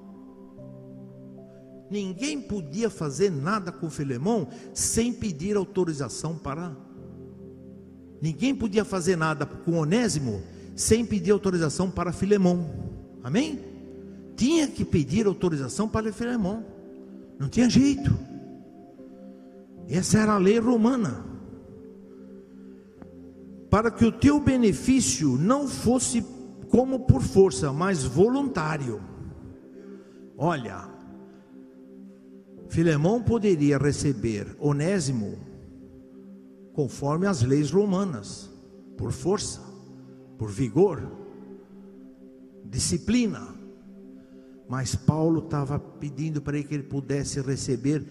Ninguém 1.92 2.40
podia 2.40 2.88
fazer 2.88 3.30
nada 3.30 3.70
com 3.70 3.90
Filemão 3.90 4.48
sem 4.72 5.12
pedir 5.12 5.56
autorização 5.56 6.38
para 6.38 6.74
Ninguém 8.22 8.54
podia 8.54 8.84
fazer 8.84 9.16
nada 9.16 9.44
com 9.44 9.72
Onésimo 9.72 10.40
sem 10.76 11.04
pedir 11.04 11.32
autorização 11.32 11.90
para 11.90 12.12
Filemão. 12.12 12.70
Amém? 13.22 13.58
Tinha 14.36 14.68
que 14.68 14.84
pedir 14.84 15.26
autorização 15.26 15.88
para 15.88 16.12
Filemão. 16.12 16.64
Não 17.36 17.48
tinha 17.48 17.68
jeito. 17.68 18.16
Essa 19.88 20.20
era 20.20 20.34
a 20.34 20.38
lei 20.38 20.60
romana. 20.60 21.26
Para 23.68 23.90
que 23.90 24.04
o 24.04 24.12
teu 24.12 24.38
benefício 24.38 25.36
não 25.36 25.66
fosse 25.66 26.24
como 26.70 27.00
por 27.00 27.22
força, 27.22 27.72
mas 27.72 28.04
voluntário. 28.04 29.00
Olha, 30.38 30.91
Filemão 32.72 33.22
poderia 33.22 33.76
receber 33.76 34.56
Onésimo 34.58 35.38
conforme 36.72 37.26
as 37.26 37.42
leis 37.42 37.70
romanas, 37.70 38.48
por 38.96 39.12
força, 39.12 39.60
por 40.38 40.50
vigor, 40.50 41.02
disciplina. 42.64 43.46
Mas 44.66 44.94
Paulo 44.94 45.40
estava 45.40 45.78
pedindo 45.78 46.40
para 46.40 46.62
que 46.62 46.72
ele 46.72 46.84
pudesse 46.84 47.42
receber 47.42 48.02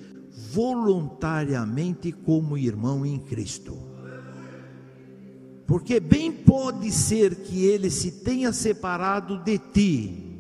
voluntariamente 0.54 2.12
como 2.12 2.56
irmão 2.56 3.04
em 3.04 3.18
Cristo. 3.18 3.76
Porque 5.66 6.00
bem 6.00 6.32
pode 6.32 6.92
ser 6.92 7.34
que 7.34 7.66
ele 7.66 7.90
se 7.90 8.12
tenha 8.24 8.54
separado 8.54 9.44
de 9.44 9.58
ti 9.58 10.40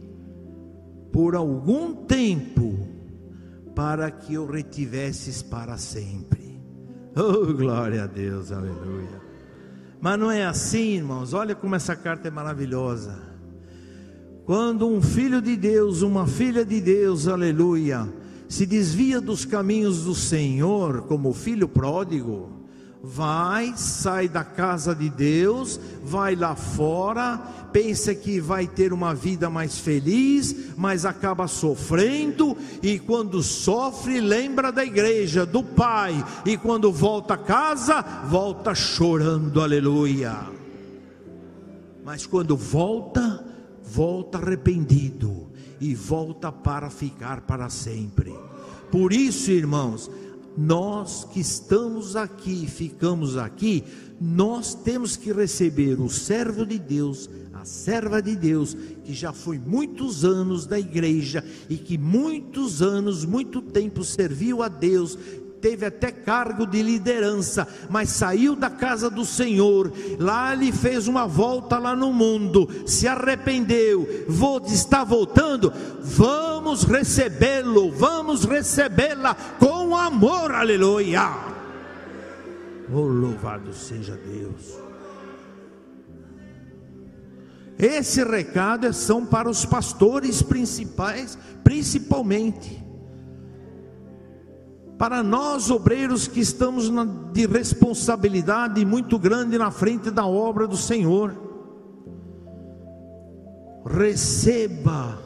por 1.11 1.33
algum 1.33 2.05
tempo 2.05 2.70
para 3.75 4.09
que 4.11 4.37
o 4.37 4.45
retivesses 4.45 5.41
para 5.41 5.77
sempre. 5.77 6.61
Oh, 7.15 7.53
glória 7.53 8.03
a 8.03 8.07
Deus, 8.07 8.51
aleluia. 8.51 9.21
Mas 9.99 10.19
não 10.19 10.31
é 10.31 10.45
assim, 10.45 10.95
irmãos. 10.95 11.33
Olha 11.33 11.53
como 11.53 11.75
essa 11.75 11.95
carta 11.95 12.27
é 12.27 12.31
maravilhosa. 12.31 13.19
Quando 14.45 14.87
um 14.87 15.01
filho 15.01 15.41
de 15.41 15.55
Deus, 15.55 16.01
uma 16.01 16.25
filha 16.25 16.65
de 16.65 16.81
Deus, 16.81 17.27
aleluia, 17.27 18.07
se 18.49 18.65
desvia 18.65 19.21
dos 19.21 19.45
caminhos 19.45 20.03
do 20.03 20.15
Senhor, 20.15 21.03
como 21.03 21.33
filho 21.33 21.67
pródigo, 21.67 22.60
vai, 23.03 23.73
sai 23.75 24.29
da 24.29 24.43
casa 24.43 24.93
de 24.93 25.09
Deus, 25.09 25.79
vai 26.03 26.35
lá 26.35 26.55
fora, 26.55 27.37
pensa 27.73 28.13
que 28.13 28.39
vai 28.39 28.67
ter 28.67 28.93
uma 28.93 29.15
vida 29.15 29.49
mais 29.49 29.79
feliz, 29.79 30.75
mas 30.77 31.05
acaba 31.05 31.47
sofrendo, 31.47 32.55
e 32.81 32.99
quando 32.99 33.41
sofre, 33.41 34.19
lembra 34.19 34.71
da 34.71 34.85
igreja, 34.85 35.45
do 35.45 35.63
pai, 35.63 36.23
e 36.45 36.57
quando 36.57 36.91
volta 36.91 37.33
a 37.33 37.37
casa, 37.37 38.01
volta 38.29 38.75
chorando, 38.75 39.61
aleluia. 39.61 40.37
Mas 42.03 42.25
quando 42.25 42.55
volta, 42.55 43.43
volta 43.83 44.37
arrependido 44.37 45.49
e 45.79 45.95
volta 45.95 46.51
para 46.51 46.89
ficar 46.89 47.41
para 47.41 47.69
sempre. 47.69 48.35
Por 48.91 49.13
isso, 49.13 49.51
irmãos, 49.51 50.11
nós 50.57 51.23
que 51.31 51.39
estamos 51.39 52.15
aqui, 52.15 52.67
ficamos 52.67 53.37
aqui, 53.37 53.83
nós 54.19 54.73
temos 54.73 55.15
que 55.15 55.31
receber 55.31 55.99
o 55.99 56.09
servo 56.09 56.65
de 56.65 56.77
Deus, 56.77 57.29
a 57.53 57.65
serva 57.65 58.21
de 58.21 58.35
Deus, 58.35 58.75
que 59.03 59.13
já 59.13 59.31
foi 59.31 59.57
muitos 59.57 60.25
anos 60.25 60.65
da 60.65 60.79
igreja 60.79 61.43
e 61.69 61.77
que 61.77 61.97
muitos 61.97 62.81
anos, 62.81 63.25
muito 63.25 63.61
tempo 63.61 64.03
serviu 64.03 64.61
a 64.61 64.67
Deus, 64.67 65.17
teve 65.61 65.85
até 65.85 66.11
cargo 66.11 66.65
de 66.65 66.81
liderança, 66.81 67.67
mas 67.89 68.09
saiu 68.09 68.55
da 68.55 68.69
casa 68.69 69.09
do 69.09 69.23
Senhor, 69.23 69.93
lá 70.17 70.53
ele 70.53 70.71
fez 70.71 71.07
uma 71.07 71.27
volta 71.27 71.77
lá 71.77 71.95
no 71.95 72.11
mundo, 72.11 72.67
se 72.85 73.07
arrependeu, 73.07 74.25
vou, 74.27 74.59
está 74.65 75.03
voltando, 75.03 75.71
vamos 76.01 76.83
recebê-lo, 76.83 77.91
vamos 77.91 78.43
recebê-la 78.43 79.35
com 79.59 79.95
amor, 79.95 80.51
aleluia. 80.51 81.29
Oh, 82.91 83.01
louvado 83.01 83.73
seja 83.73 84.17
Deus. 84.17 84.81
Esse 87.77 88.23
recado 88.23 88.85
é 88.85 88.91
são 88.91 89.25
para 89.25 89.49
os 89.49 89.65
pastores 89.65 90.41
principais, 90.41 91.37
principalmente 91.63 92.90
para 95.01 95.23
nós 95.23 95.71
obreiros 95.71 96.27
que 96.27 96.39
estamos 96.39 96.87
na, 96.87 97.03
de 97.03 97.47
responsabilidade 97.47 98.85
muito 98.85 99.17
grande 99.17 99.57
na 99.57 99.71
frente 99.71 100.11
da 100.11 100.27
obra 100.27 100.67
do 100.67 100.77
Senhor. 100.77 101.33
receba 103.83 105.17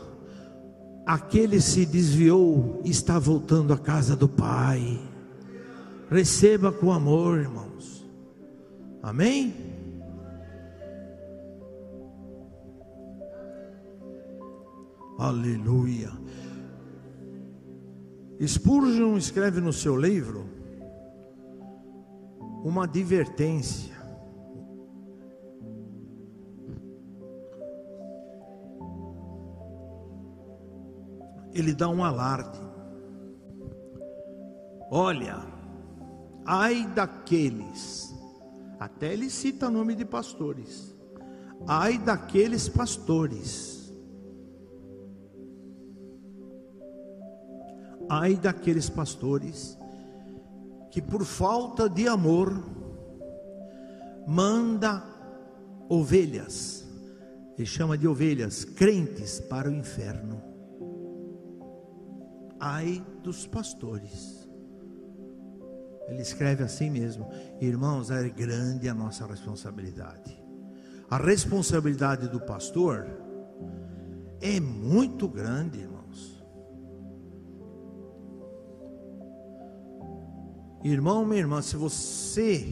aquele 1.06 1.60
se 1.60 1.86
desviou 1.86 2.80
está 2.86 3.20
voltando 3.20 3.74
à 3.74 3.78
casa 3.78 4.16
do 4.16 4.30
Pai. 4.30 4.98
Receba 6.10 6.72
com 6.72 6.94
amor, 6.94 7.40
irmãos. 7.40 8.08
Amém? 9.04 9.54
Aleluia. 15.20 16.25
Spurgeon 18.44 19.16
escreve 19.18 19.62
no 19.62 19.72
seu 19.72 19.96
livro 19.96 20.50
uma 22.64 22.84
advertência. 22.84 23.96
Ele 31.54 31.74
dá 31.74 31.88
um 31.88 32.04
alarde. 32.04 32.60
Olha, 34.92 35.46
ai 36.46 36.86
daqueles, 36.88 38.14
até 38.80 39.14
ele 39.14 39.30
cita 39.30 39.70
nome 39.70 39.96
de 39.96 40.04
pastores, 40.04 40.94
ai 41.66 41.98
daqueles 41.98 42.68
pastores 42.68 43.85
Ai 48.10 48.36
daqueles 48.36 48.90
pastores 48.90 49.78
que 50.92 51.02
por 51.02 51.26
falta 51.26 51.90
de 51.90 52.08
amor 52.08 52.64
manda 54.28 55.04
ovelhas, 55.90 56.86
ele 57.58 57.66
chama 57.66 57.98
de 57.98 58.08
ovelhas, 58.08 58.66
crentes 58.66 59.40
para 59.40 59.70
o 59.70 59.74
inferno. 59.74 60.42
Ai 62.60 63.06
dos 63.24 63.46
pastores. 63.46 64.48
Ele 66.08 66.22
escreve 66.22 66.64
assim 66.64 66.90
mesmo: 66.90 67.30
Irmãos, 67.60 68.12
é 68.12 68.30
grande 68.30 68.90
a 68.90 68.94
nossa 68.94 69.26
responsabilidade. 69.26 70.42
A 71.10 71.18
responsabilidade 71.18 72.28
do 72.28 72.40
pastor 72.40 73.06
é 74.42 74.60
muito 74.60 75.28
grande, 75.28 75.80
irmão. 75.80 75.95
Irmão, 80.88 81.26
minha 81.26 81.40
irmã, 81.40 81.64
se 81.64 81.76
você, 81.76 82.64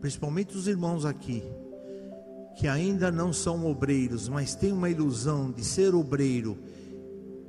principalmente 0.00 0.56
os 0.56 0.66
irmãos 0.66 1.04
aqui, 1.04 1.42
que 2.56 2.66
ainda 2.66 3.12
não 3.12 3.30
são 3.30 3.66
obreiros, 3.66 4.26
mas 4.26 4.54
tem 4.54 4.72
uma 4.72 4.88
ilusão 4.88 5.52
de 5.52 5.62
ser 5.62 5.94
obreiro 5.94 6.56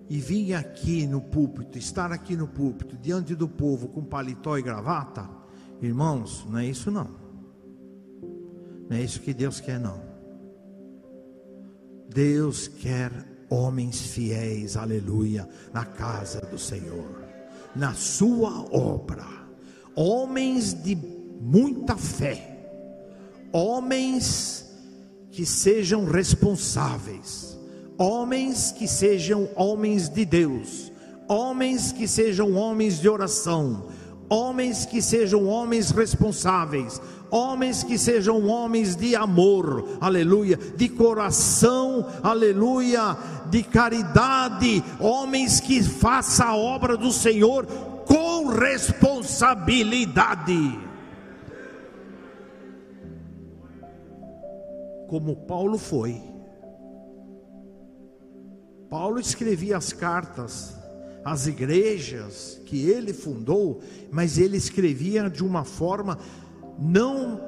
e 0.10 0.20
vir 0.20 0.56
aqui 0.56 1.08
no 1.08 1.22
púlpito, 1.22 1.78
estar 1.78 2.12
aqui 2.12 2.36
no 2.36 2.50
púlpito, 2.50 2.98
diante 2.98 3.34
do 3.34 3.48
povo 3.48 3.88
com 3.88 4.04
paletó 4.04 4.58
e 4.58 4.62
gravata, 4.62 5.30
irmãos, 5.82 6.46
não 6.50 6.60
é 6.60 6.66
isso 6.66 6.92
não. 6.92 7.10
Não 8.90 8.98
é 8.98 9.02
isso 9.02 9.22
que 9.22 9.34
Deus 9.34 9.62
quer 9.62 9.80
não. 9.80 10.02
Deus 12.10 12.68
quer 12.68 13.10
homens 13.50 14.02
fiéis, 14.02 14.76
aleluia, 14.76 15.48
na 15.72 15.86
casa 15.86 16.42
do 16.42 16.60
Senhor, 16.60 17.24
na 17.74 17.94
sua 17.94 18.66
obra 18.70 19.37
homens 19.98 20.76
de 20.76 20.96
muita 21.42 21.98
fé, 21.98 22.56
homens 23.52 24.64
que 25.32 25.44
sejam 25.44 26.06
responsáveis, 26.06 27.58
homens 27.98 28.72
que 28.72 28.88
sejam 28.88 29.50
homens 29.56 30.08
de 30.08 30.24
Deus, 30.24 30.92
homens 31.28 31.92
que 31.92 32.08
sejam 32.08 32.54
homens 32.54 33.02
de 33.02 33.10
oração, 33.10 33.88
homens 34.30 34.86
que 34.86 35.02
sejam 35.02 35.48
homens 35.48 35.90
responsáveis, 35.90 37.02
homens 37.32 37.84
que 37.84 37.98
sejam 37.98 38.46
homens 38.46 38.96
de 38.96 39.16
amor, 39.16 39.98
aleluia, 40.00 40.60
de 40.78 40.90
coração, 40.90 42.06
aleluia, 42.22 43.18
de 43.50 43.64
caridade, 43.64 44.84
homens 45.00 45.60
que 45.60 45.82
façam 45.82 46.50
a 46.50 46.56
obra 46.56 46.96
do 46.96 47.12
Senhor 47.12 47.66
responsabilidade. 48.58 50.80
Como 55.08 55.36
Paulo 55.36 55.78
foi. 55.78 56.20
Paulo 58.90 59.20
escrevia 59.20 59.78
as 59.78 59.94
cartas 59.94 60.76
às 61.24 61.46
igrejas 61.46 62.60
que 62.66 62.90
ele 62.90 63.14
fundou, 63.14 63.80
mas 64.12 64.40
ele 64.40 64.58
escrevia 64.58 65.30
de 65.30 65.44
uma 65.44 65.64
forma 65.64 66.18
não 66.80 67.40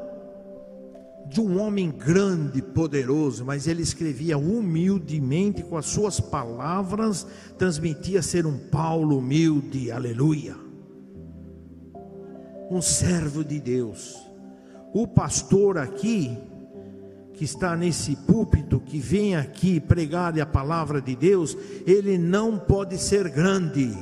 de 1.27 1.41
um 1.41 1.59
homem 1.61 1.91
grande, 1.91 2.61
poderoso, 2.61 3.43
mas 3.45 3.67
ele 3.67 3.83
escrevia 3.83 4.37
humildemente 4.37 5.63
com 5.63 5.77
as 5.77 5.85
suas 5.85 6.19
palavras, 6.19 7.25
transmitia 7.57 8.21
ser 8.21 8.45
um 8.47 8.57
Paulo 8.57 9.19
humilde, 9.19 9.91
aleluia. 9.91 10.68
Um 12.69 12.81
servo 12.81 13.43
de 13.43 13.59
Deus. 13.59 14.15
O 14.93 15.07
pastor 15.07 15.77
aqui, 15.77 16.37
que 17.33 17.43
está 17.43 17.75
nesse 17.75 18.15
púlpito, 18.15 18.79
que 18.79 18.99
vem 18.99 19.35
aqui 19.35 19.79
pregar 19.79 20.37
a 20.39 20.45
palavra 20.45 21.01
de 21.01 21.15
Deus, 21.15 21.57
ele 21.85 22.17
não 22.17 22.57
pode 22.57 22.97
ser 22.97 23.29
grande, 23.29 23.95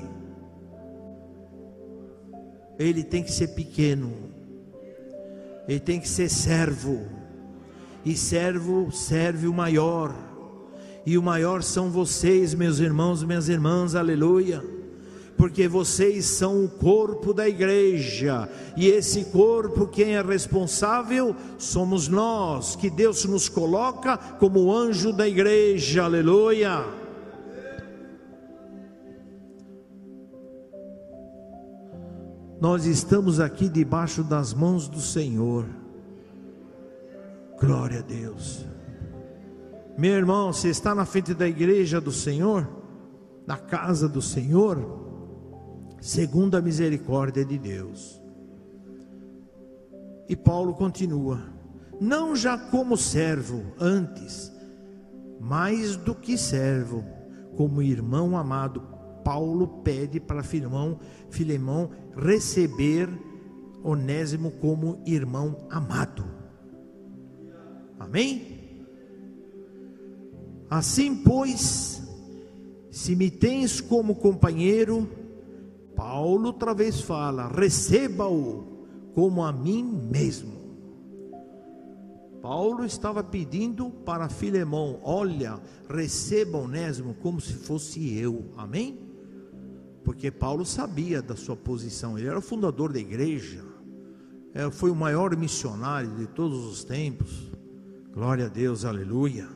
ele 2.79 3.03
tem 3.03 3.23
que 3.23 3.31
ser 3.31 3.49
pequeno, 3.49 4.11
ele 5.67 5.79
tem 5.79 5.99
que 5.99 6.09
ser 6.09 6.29
servo 6.29 7.05
e 8.05 8.15
servo 8.15 8.91
serve 8.91 9.47
o 9.47 9.53
maior. 9.53 10.15
E 11.05 11.17
o 11.17 11.23
maior 11.23 11.63
são 11.63 11.89
vocês, 11.89 12.53
meus 12.53 12.79
irmãos 12.79 13.23
minhas 13.23 13.49
irmãs, 13.49 13.95
aleluia. 13.95 14.63
Porque 15.37 15.67
vocês 15.67 16.25
são 16.25 16.65
o 16.65 16.67
corpo 16.67 17.31
da 17.31 17.47
igreja, 17.47 18.49
e 18.75 18.87
esse 18.87 19.25
corpo, 19.25 19.85
quem 19.85 20.15
é 20.15 20.21
responsável, 20.21 21.35
somos 21.59 22.07
nós, 22.07 22.75
que 22.75 22.89
Deus 22.89 23.23
nos 23.25 23.47
coloca 23.47 24.17
como 24.17 24.73
anjo 24.73 25.13
da 25.13 25.27
igreja, 25.27 26.05
aleluia. 26.05 26.83
Nós 32.59 32.87
estamos 32.87 33.39
aqui 33.39 33.69
debaixo 33.69 34.23
das 34.23 34.51
mãos 34.51 34.87
do 34.87 34.99
Senhor. 34.99 35.65
Glória 37.59 37.99
a 37.99 38.01
Deus. 38.01 38.65
Meu 39.95 40.13
irmão, 40.13 40.51
você 40.51 40.69
está 40.69 40.95
na 40.95 41.05
frente 41.05 41.35
da 41.35 41.47
igreja 41.47 42.01
do 42.01 42.11
Senhor, 42.11 42.67
na 43.45 43.57
casa 43.57 44.09
do 44.09 44.21
Senhor, 44.21 45.06
segundo 45.99 46.55
a 46.55 46.61
misericórdia 46.61 47.43
de 47.43 47.57
Deus. 47.57 48.21
E 50.29 50.35
Paulo 50.35 50.73
continua: 50.73 51.41
não 51.99 52.35
já 52.35 52.57
como 52.57 52.97
servo, 52.97 53.63
antes, 53.79 54.51
mais 55.39 55.95
do 55.95 56.13
que 56.13 56.37
servo, 56.37 57.03
como 57.55 57.81
irmão 57.81 58.37
amado. 58.37 58.81
Paulo 59.23 59.67
pede 59.83 60.19
para 60.19 60.41
Filemão, 60.41 60.99
Filemão 61.29 61.89
receber 62.15 63.09
Onésimo 63.83 64.51
como 64.51 65.01
irmão 65.05 65.67
amado. 65.69 66.25
Amém? 67.99 68.85
Assim, 70.69 71.15
pois, 71.15 72.01
se 72.91 73.15
me 73.15 73.31
tens 73.31 73.79
como 73.79 74.15
companheiro, 74.15 75.09
Paulo 75.97 76.45
outra 76.45 76.75
vez 76.75 77.01
fala: 77.01 77.47
receba-o 77.47 78.63
como 79.15 79.43
a 79.43 79.51
mim 79.51 79.83
mesmo. 79.83 80.55
Paulo 82.39 82.85
estava 82.85 83.23
pedindo 83.23 83.89
para 83.89 84.29
Filemão: 84.29 84.99
olha, 85.01 85.59
receba 85.89 86.59
Onésimo 86.59 87.15
como 87.15 87.41
se 87.41 87.53
fosse 87.53 88.15
eu. 88.15 88.45
Amém? 88.55 88.99
Porque 90.03 90.29
Paulo 90.29 90.63
sabia 90.63 91.19
da 91.21 91.35
sua 91.35 91.55
posição, 91.55 92.17
ele 92.17 92.27
era 92.27 92.37
o 92.37 92.41
fundador 92.41 92.93
da 92.93 92.99
igreja, 92.99 93.65
é, 94.53 94.69
foi 94.71 94.89
o 94.89 94.95
maior 94.95 95.35
missionário 95.35 96.11
de 96.11 96.27
todos 96.27 96.65
os 96.65 96.83
tempos. 96.83 97.51
Glória 98.13 98.45
a 98.45 98.49
Deus, 98.49 98.85
aleluia. 98.85 99.49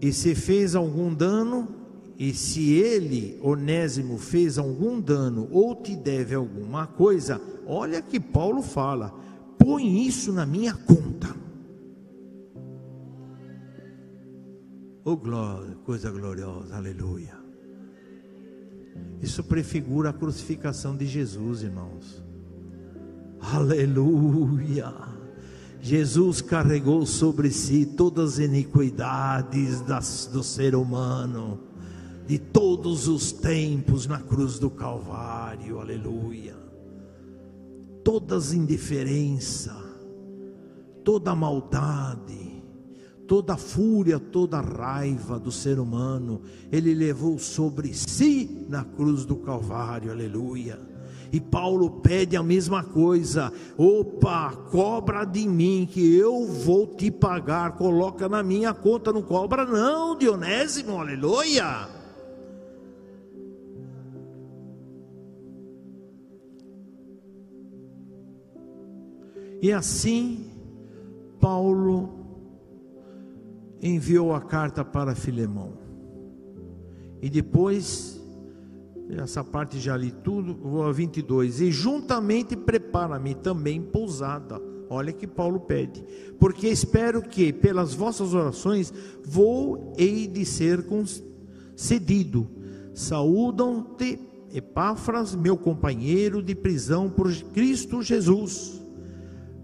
E 0.00 0.12
se 0.12 0.34
fez 0.34 0.74
algum 0.74 1.12
dano, 1.12 1.79
e 2.20 2.34
se 2.34 2.74
ele, 2.74 3.40
Onésimo, 3.42 4.18
fez 4.18 4.58
algum 4.58 5.00
dano 5.00 5.48
ou 5.50 5.74
te 5.74 5.96
deve 5.96 6.34
alguma 6.34 6.86
coisa, 6.86 7.40
olha 7.66 8.02
que 8.02 8.20
Paulo 8.20 8.60
fala: 8.60 9.10
põe 9.56 10.06
isso 10.06 10.30
na 10.30 10.44
minha 10.44 10.74
conta. 10.74 11.34
Oh, 15.02 15.16
glória, 15.16 15.74
coisa 15.86 16.10
gloriosa, 16.10 16.76
aleluia. 16.76 17.40
Isso 19.22 19.42
prefigura 19.42 20.10
a 20.10 20.12
crucificação 20.12 20.94
de 20.94 21.06
Jesus, 21.06 21.62
irmãos. 21.62 22.22
Aleluia. 23.40 24.92
Jesus 25.80 26.42
carregou 26.42 27.06
sobre 27.06 27.50
si 27.50 27.86
todas 27.86 28.34
as 28.34 28.38
iniquidades 28.40 29.80
das, 29.80 30.28
do 30.30 30.42
ser 30.42 30.74
humano, 30.74 31.69
de 32.30 32.38
todos 32.38 33.08
os 33.08 33.32
tempos 33.32 34.06
na 34.06 34.20
cruz 34.20 34.56
do 34.56 34.70
Calvário, 34.70 35.80
aleluia. 35.80 36.54
Todas 38.04 38.50
as 38.50 38.52
indiferença, 38.52 39.76
toda 41.02 41.34
maldade, 41.34 42.62
toda 43.26 43.56
fúria, 43.56 44.20
toda 44.20 44.60
raiva 44.60 45.40
do 45.40 45.50
ser 45.50 45.80
humano, 45.80 46.42
ele 46.70 46.94
levou 46.94 47.36
sobre 47.36 47.92
si 47.92 48.64
na 48.68 48.84
cruz 48.84 49.24
do 49.24 49.34
Calvário, 49.34 50.12
aleluia 50.12 50.78
e 51.32 51.40
Paulo 51.40 51.90
pede 52.00 52.36
a 52.36 52.44
mesma 52.44 52.84
coisa: 52.84 53.52
opa, 53.76 54.52
cobra 54.70 55.24
de 55.24 55.48
mim 55.48 55.88
que 55.90 56.16
eu 56.16 56.46
vou 56.46 56.86
te 56.86 57.10
pagar, 57.10 57.72
coloca 57.72 58.28
na 58.28 58.40
minha 58.40 58.72
conta, 58.72 59.12
não 59.12 59.22
cobra, 59.22 59.64
não, 59.64 60.16
Dionésimo, 60.16 61.00
aleluia. 61.00 61.99
E 69.60 69.72
assim, 69.72 70.50
Paulo 71.40 72.08
enviou 73.82 74.34
a 74.34 74.40
carta 74.40 74.84
para 74.84 75.14
Filemão. 75.14 75.74
E 77.22 77.28
depois 77.28 78.20
essa 79.18 79.42
parte 79.42 79.80
já 79.80 79.96
li 79.96 80.12
tudo, 80.12 80.54
vou 80.54 80.84
a 80.84 80.92
22. 80.92 81.60
E 81.60 81.72
juntamente 81.72 82.56
prepara-me 82.56 83.34
também 83.34 83.80
pousada. 83.82 84.60
Olha 84.88 85.12
que 85.12 85.26
Paulo 85.26 85.60
pede. 85.60 86.04
Porque 86.38 86.68
espero 86.68 87.22
que, 87.22 87.52
pelas 87.52 87.94
vossas 87.94 88.34
orações, 88.34 88.92
vou 89.24 89.92
hei 89.96 90.26
de 90.26 90.44
ser 90.44 90.84
concedido. 90.86 92.48
Saúdam-te, 92.94 94.18
Epáfras, 94.52 95.34
meu 95.34 95.56
companheiro 95.56 96.42
de 96.42 96.56
prisão 96.56 97.08
por 97.08 97.32
Cristo 97.52 98.02
Jesus. 98.02 98.79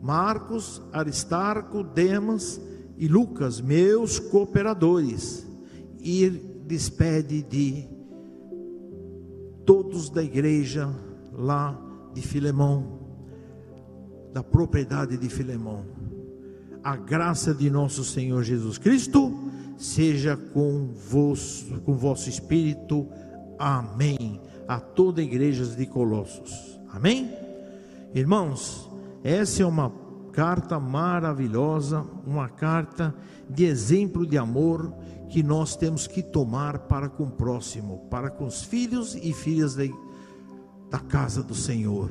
Marcos, 0.06 0.80
Aristarco, 0.92 1.82
Demas 1.82 2.60
e 2.96 3.08
Lucas, 3.08 3.60
meus 3.60 4.20
cooperadores. 4.20 5.44
E 5.98 6.30
despede 6.64 7.42
de 7.42 7.88
todos 9.64 10.08
da 10.08 10.22
igreja 10.22 10.88
lá 11.32 11.76
de 12.14 12.22
Filemão, 12.22 13.00
da 14.32 14.44
propriedade 14.44 15.16
de 15.16 15.28
Filemão. 15.28 15.84
A 16.84 16.94
graça 16.94 17.52
de 17.52 17.68
nosso 17.68 18.04
Senhor 18.04 18.44
Jesus 18.44 18.78
Cristo 18.78 19.36
seja 19.76 20.36
com 20.36 20.92
vos, 21.10 21.66
com 21.84 21.94
vosso 21.94 22.28
espírito. 22.28 23.08
Amém. 23.58 24.40
A 24.68 24.78
toda 24.78 25.20
igreja 25.20 25.66
de 25.66 25.84
Colossos. 25.84 26.78
Amém? 26.92 27.28
Irmãos, 28.14 28.85
essa 29.26 29.64
é 29.64 29.66
uma 29.66 29.92
carta 30.30 30.78
maravilhosa, 30.78 32.06
uma 32.24 32.48
carta 32.48 33.12
de 33.50 33.64
exemplo 33.64 34.24
de 34.24 34.38
amor 34.38 34.94
que 35.28 35.42
nós 35.42 35.74
temos 35.74 36.06
que 36.06 36.22
tomar 36.22 36.78
para 36.80 37.08
com 37.08 37.24
o 37.24 37.30
próximo, 37.32 38.06
para 38.08 38.30
com 38.30 38.46
os 38.46 38.62
filhos 38.62 39.16
e 39.16 39.32
filhas 39.32 39.74
da, 39.74 39.82
da 40.88 41.00
casa 41.00 41.42
do 41.42 41.56
Senhor. 41.56 42.08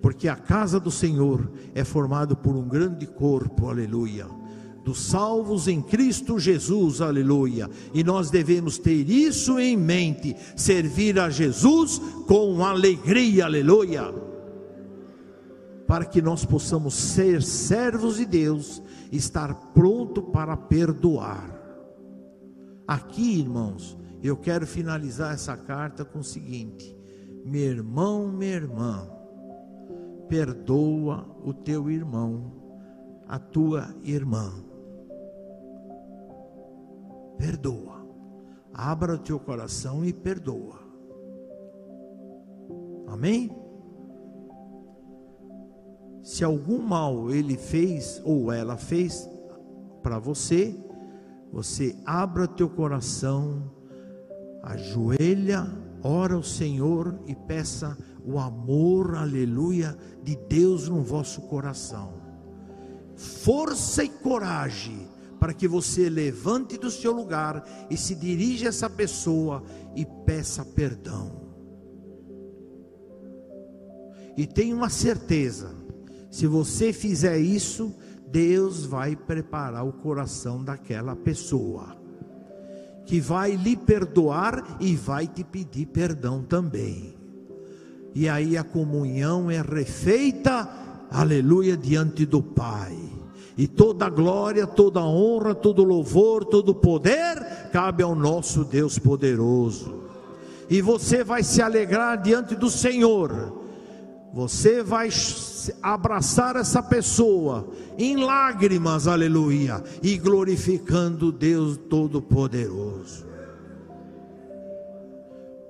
Porque 0.00 0.26
a 0.26 0.34
casa 0.34 0.80
do 0.80 0.90
Senhor 0.90 1.52
é 1.74 1.84
formada 1.84 2.34
por 2.34 2.56
um 2.56 2.66
grande 2.66 3.06
corpo, 3.06 3.68
aleluia. 3.68 4.26
Dos 4.82 5.00
salvos 5.00 5.68
em 5.68 5.82
Cristo 5.82 6.38
Jesus, 6.38 7.02
aleluia. 7.02 7.68
E 7.92 8.02
nós 8.02 8.30
devemos 8.30 8.78
ter 8.78 9.10
isso 9.10 9.58
em 9.58 9.76
mente, 9.76 10.34
servir 10.56 11.18
a 11.18 11.28
Jesus 11.28 12.00
com 12.26 12.64
alegria, 12.64 13.44
aleluia. 13.44 14.33
Para 15.94 16.04
que 16.04 16.20
nós 16.20 16.44
possamos 16.44 16.92
ser 16.92 17.40
servos 17.40 18.16
de 18.16 18.26
Deus, 18.26 18.82
estar 19.12 19.54
pronto 19.72 20.20
para 20.20 20.56
perdoar 20.56 21.54
Aqui, 22.84 23.38
irmãos, 23.38 23.96
eu 24.20 24.36
quero 24.36 24.66
finalizar 24.66 25.32
essa 25.32 25.56
carta 25.56 26.04
com 26.04 26.18
o 26.18 26.24
seguinte: 26.24 26.96
meu 27.44 27.62
irmão, 27.62 28.26
minha 28.26 28.54
irmã, 28.54 29.08
perdoa 30.28 31.24
o 31.44 31.54
teu 31.54 31.88
irmão, 31.88 32.52
a 33.28 33.38
tua 33.38 33.94
irmã. 34.02 34.52
Perdoa. 37.38 38.04
Abra 38.72 39.14
o 39.14 39.18
teu 39.18 39.38
coração 39.38 40.04
e 40.04 40.12
perdoa. 40.12 40.80
Amém? 43.06 43.63
Se 46.24 46.42
algum 46.42 46.78
mal 46.78 47.30
ele 47.30 47.54
fez 47.54 48.18
ou 48.24 48.50
ela 48.50 48.78
fez 48.78 49.28
para 50.02 50.18
você, 50.18 50.74
você 51.52 51.94
abra 52.06 52.48
teu 52.48 52.66
coração, 52.70 53.70
ajoelha, 54.62 55.70
ora 56.02 56.34
ao 56.34 56.42
Senhor 56.42 57.14
e 57.26 57.34
peça 57.34 57.94
o 58.24 58.38
amor, 58.38 59.16
aleluia, 59.16 59.94
de 60.22 60.34
Deus 60.48 60.88
no 60.88 61.02
vosso 61.02 61.42
coração. 61.42 62.14
Força 63.14 64.02
e 64.02 64.08
coragem 64.08 65.06
para 65.38 65.52
que 65.52 65.68
você 65.68 66.08
levante 66.08 66.78
do 66.78 66.90
seu 66.90 67.12
lugar 67.12 67.62
e 67.90 67.98
se 67.98 68.14
dirija 68.14 68.64
a 68.64 68.68
essa 68.70 68.88
pessoa 68.88 69.62
e 69.94 70.06
peça 70.24 70.64
perdão. 70.64 71.44
E 74.38 74.46
tenha 74.46 74.74
uma 74.74 74.88
certeza: 74.88 75.83
se 76.34 76.48
você 76.48 76.92
fizer 76.92 77.38
isso, 77.38 77.94
Deus 78.26 78.84
vai 78.84 79.14
preparar 79.14 79.86
o 79.86 79.92
coração 79.92 80.64
daquela 80.64 81.14
pessoa, 81.14 81.96
que 83.06 83.20
vai 83.20 83.54
lhe 83.54 83.76
perdoar 83.76 84.78
e 84.80 84.96
vai 84.96 85.28
te 85.28 85.44
pedir 85.44 85.86
perdão 85.86 86.42
também. 86.42 87.14
E 88.16 88.28
aí 88.28 88.56
a 88.56 88.64
comunhão 88.64 89.48
é 89.48 89.62
refeita, 89.62 90.68
aleluia, 91.08 91.76
diante 91.76 92.26
do 92.26 92.42
Pai. 92.42 92.98
E 93.56 93.68
toda 93.68 94.10
glória, 94.10 94.66
toda 94.66 95.04
honra, 95.04 95.54
todo 95.54 95.84
louvor, 95.84 96.44
todo 96.44 96.74
poder 96.74 97.68
cabe 97.70 98.02
ao 98.02 98.16
nosso 98.16 98.64
Deus 98.64 98.98
poderoso. 98.98 100.02
E 100.68 100.82
você 100.82 101.22
vai 101.22 101.44
se 101.44 101.62
alegrar 101.62 102.20
diante 102.20 102.56
do 102.56 102.68
Senhor. 102.68 103.63
Você 104.34 104.82
vai 104.82 105.10
abraçar 105.80 106.56
essa 106.56 106.82
pessoa 106.82 107.68
em 107.96 108.16
lágrimas, 108.16 109.06
aleluia, 109.06 109.80
e 110.02 110.18
glorificando 110.18 111.30
Deus 111.30 111.76
Todo-Poderoso. 111.76 113.24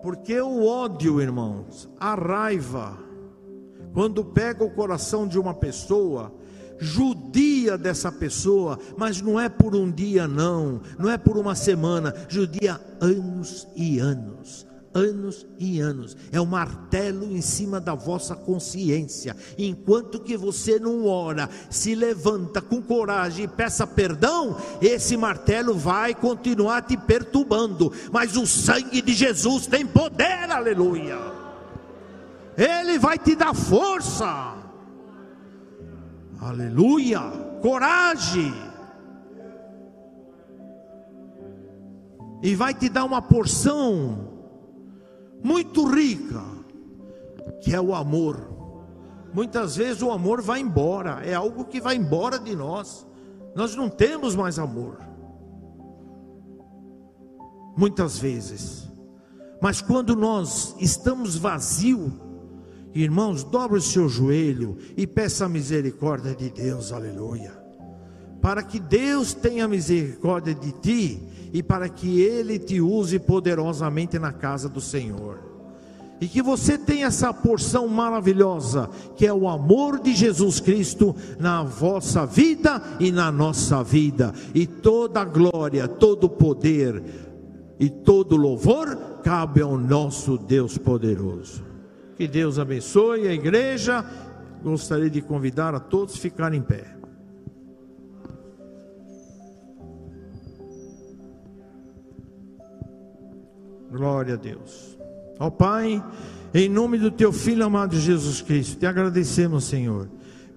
Porque 0.03 0.41
o 0.41 0.65
ódio, 0.65 1.21
irmãos, 1.21 1.91
a 2.01 2.15
raiva, 2.15 2.99
quando 3.93 4.25
pega 4.25 4.65
o 4.65 4.71
coração 4.71 5.29
de 5.29 5.39
uma 5.39 5.53
pessoa, 5.53 6.33
judia 6.79 7.77
dessa 7.77 8.11
pessoa, 8.11 8.79
mas 8.97 9.21
não 9.21 9.39
é 9.39 9.51
por 9.51 9.77
um 9.77 9.91
dia, 9.91 10.27
não, 10.27 10.81
não 10.99 11.11
é 11.11 11.19
por 11.19 11.37
uma 11.37 11.55
semana, 11.55 12.15
judia 12.31 12.81
anos 12.99 13.69
e 13.77 13.99
anos 13.99 14.67
anos 14.95 15.45
e 15.59 15.81
anos. 15.81 16.17
É 16.31 16.41
um 16.41 16.47
martelo 16.47 17.25
em 17.25 17.43
cima 17.43 17.81
da 17.81 17.95
vossa 17.95 18.37
consciência. 18.37 19.37
Enquanto 19.59 20.21
que 20.21 20.37
você 20.37 20.79
não 20.79 21.07
ora, 21.07 21.51
se 21.69 21.95
levanta 21.95 22.63
com 22.63 22.81
coragem 22.81 23.45
e 23.45 23.49
peça 23.49 23.87
perdão, 23.87 24.57
esse 24.81 25.17
martelo 25.17 25.75
vai 25.75 26.15
continuar 26.15 26.83
te 26.83 26.97
perturbando. 26.97 27.93
Mas 28.13 28.37
o 28.37 28.47
sangue 28.47 29.03
de 29.03 29.13
Jesus 29.13 29.67
tem 29.67 29.85
poder, 29.85 30.51
aleluia. 30.51 31.19
Ele 32.57 32.99
vai 32.99 33.19
te 33.19 33.35
dar 33.35 33.53
força. 33.53 34.55
Aleluia. 36.41 37.21
Coragem. 37.61 38.55
E 42.43 42.55
vai 42.55 42.75
te 42.75 42.91
dar 42.91 43.05
uma 43.05 43.23
porção 43.23 44.34
muito 45.45 45.87
rica, 45.87 46.43
que 47.63 47.73
é 47.73 47.81
o 47.81 47.95
amor. 47.95 48.53
Muitas 49.33 49.77
vezes 49.77 50.03
o 50.03 50.11
amor 50.11 50.43
vai 50.43 50.59
embora, 50.59 51.21
é 51.25 51.35
algo 51.35 51.67
que 51.67 51.81
vai 51.81 51.95
embora 51.95 52.39
de 52.39 52.57
nós. 52.57 53.07
Nós 53.55 53.77
não 53.77 53.89
temos 53.89 54.35
mais 54.35 54.59
amor. 54.59 55.05
muitas 57.77 58.19
vezes. 58.19 58.89
Mas 59.61 59.81
quando 59.81 60.15
nós 60.15 60.75
estamos 60.79 61.37
vazios, 61.37 62.13
irmãos, 62.95 63.43
dobre 63.45 63.79
o 63.79 63.83
seu 63.83 64.09
joelho 64.09 64.77
e 64.97 65.07
peça 65.07 65.47
a 65.47 65.49
misericórdia 65.49 66.35
de 66.35 66.51
Deus, 66.51 66.93
aleluia. 66.93 67.64
Para 68.45 68.63
que 68.63 68.79
Deus 68.79 69.33
tenha 69.33 69.67
misericórdia 69.67 70.55
de 70.55 70.71
ti 70.73 71.19
e 71.51 71.63
para 71.63 71.89
que 71.89 72.21
Ele 72.21 72.59
te 72.59 72.79
use 72.79 73.19
poderosamente 73.19 74.19
na 74.19 74.35
casa 74.35 74.69
do 74.69 74.83
Senhor 74.83 75.39
e 76.21 76.29
que 76.29 76.43
você 76.43 76.77
tenha 76.77 77.07
essa 77.07 77.33
porção 77.33 77.89
maravilhosa, 77.89 78.91
que 79.17 79.27
é 79.27 79.33
o 79.33 79.49
amor 79.49 79.99
de 79.99 80.15
Jesus 80.15 80.61
Cristo 80.61 81.17
na 81.39 81.63
vossa 81.63 82.27
vida 82.27 82.83
e 83.01 83.11
na 83.11 83.33
nossa 83.33 83.83
vida, 83.83 84.35
e 84.55 84.67
toda 84.67 85.23
a 85.23 85.25
glória, 85.25 85.89
todo 85.89 86.25
o 86.25 86.29
poder 86.29 87.03
e 87.81 87.89
todo 87.89 88.37
louvor 88.37 88.95
cabe 89.23 89.63
ao 89.63 89.79
nosso 89.79 90.37
Deus 90.37 90.77
poderoso. 90.77 91.65
Que 92.15 92.29
Deus 92.29 92.59
abençoe 92.59 93.27
a 93.27 93.33
igreja. 93.33 94.05
Gostaria 94.63 95.09
de 95.09 95.23
convidar 95.23 95.75
a 95.75 95.81
todos 95.81 96.15
a 96.15 96.19
ficarem 96.19 96.61
em 96.61 96.63
pé. 96.63 97.04
Glória 103.95 104.35
a 104.35 104.37
Deus. 104.37 104.99
Ó 105.39 105.49
Pai, 105.51 106.03
em 106.53 106.69
nome 106.69 106.99
do 106.99 107.13
Teu 107.13 107.33
Filho 107.33 107.65
amado 107.65 107.95
Jesus 107.95 108.43
Cristo, 108.43 108.77
te 108.77 108.87
agradecemos, 108.87 109.63
Senhor, 109.63 110.09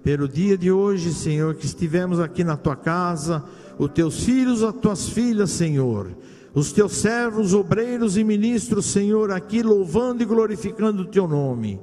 pelo 0.02 0.28
dia 0.28 0.58
de 0.58 0.72
hoje, 0.72 1.14
Senhor, 1.14 1.54
que 1.54 1.64
estivemos 1.64 2.18
aqui 2.18 2.42
na 2.42 2.56
Tua 2.56 2.74
casa, 2.74 3.44
os 3.78 3.92
Teus 3.92 4.24
filhos, 4.24 4.64
as 4.64 4.74
Tuas 4.74 5.08
filhas, 5.08 5.50
Senhor, 5.50 6.10
os 6.52 6.72
Teus 6.72 6.94
servos, 6.96 7.54
obreiros 7.54 8.16
e 8.16 8.24
ministros, 8.24 8.86
Senhor, 8.86 9.30
aqui 9.30 9.62
louvando 9.62 10.20
e 10.20 10.26
glorificando 10.26 11.02
o 11.02 11.06
Teu 11.06 11.28
nome. 11.28 11.78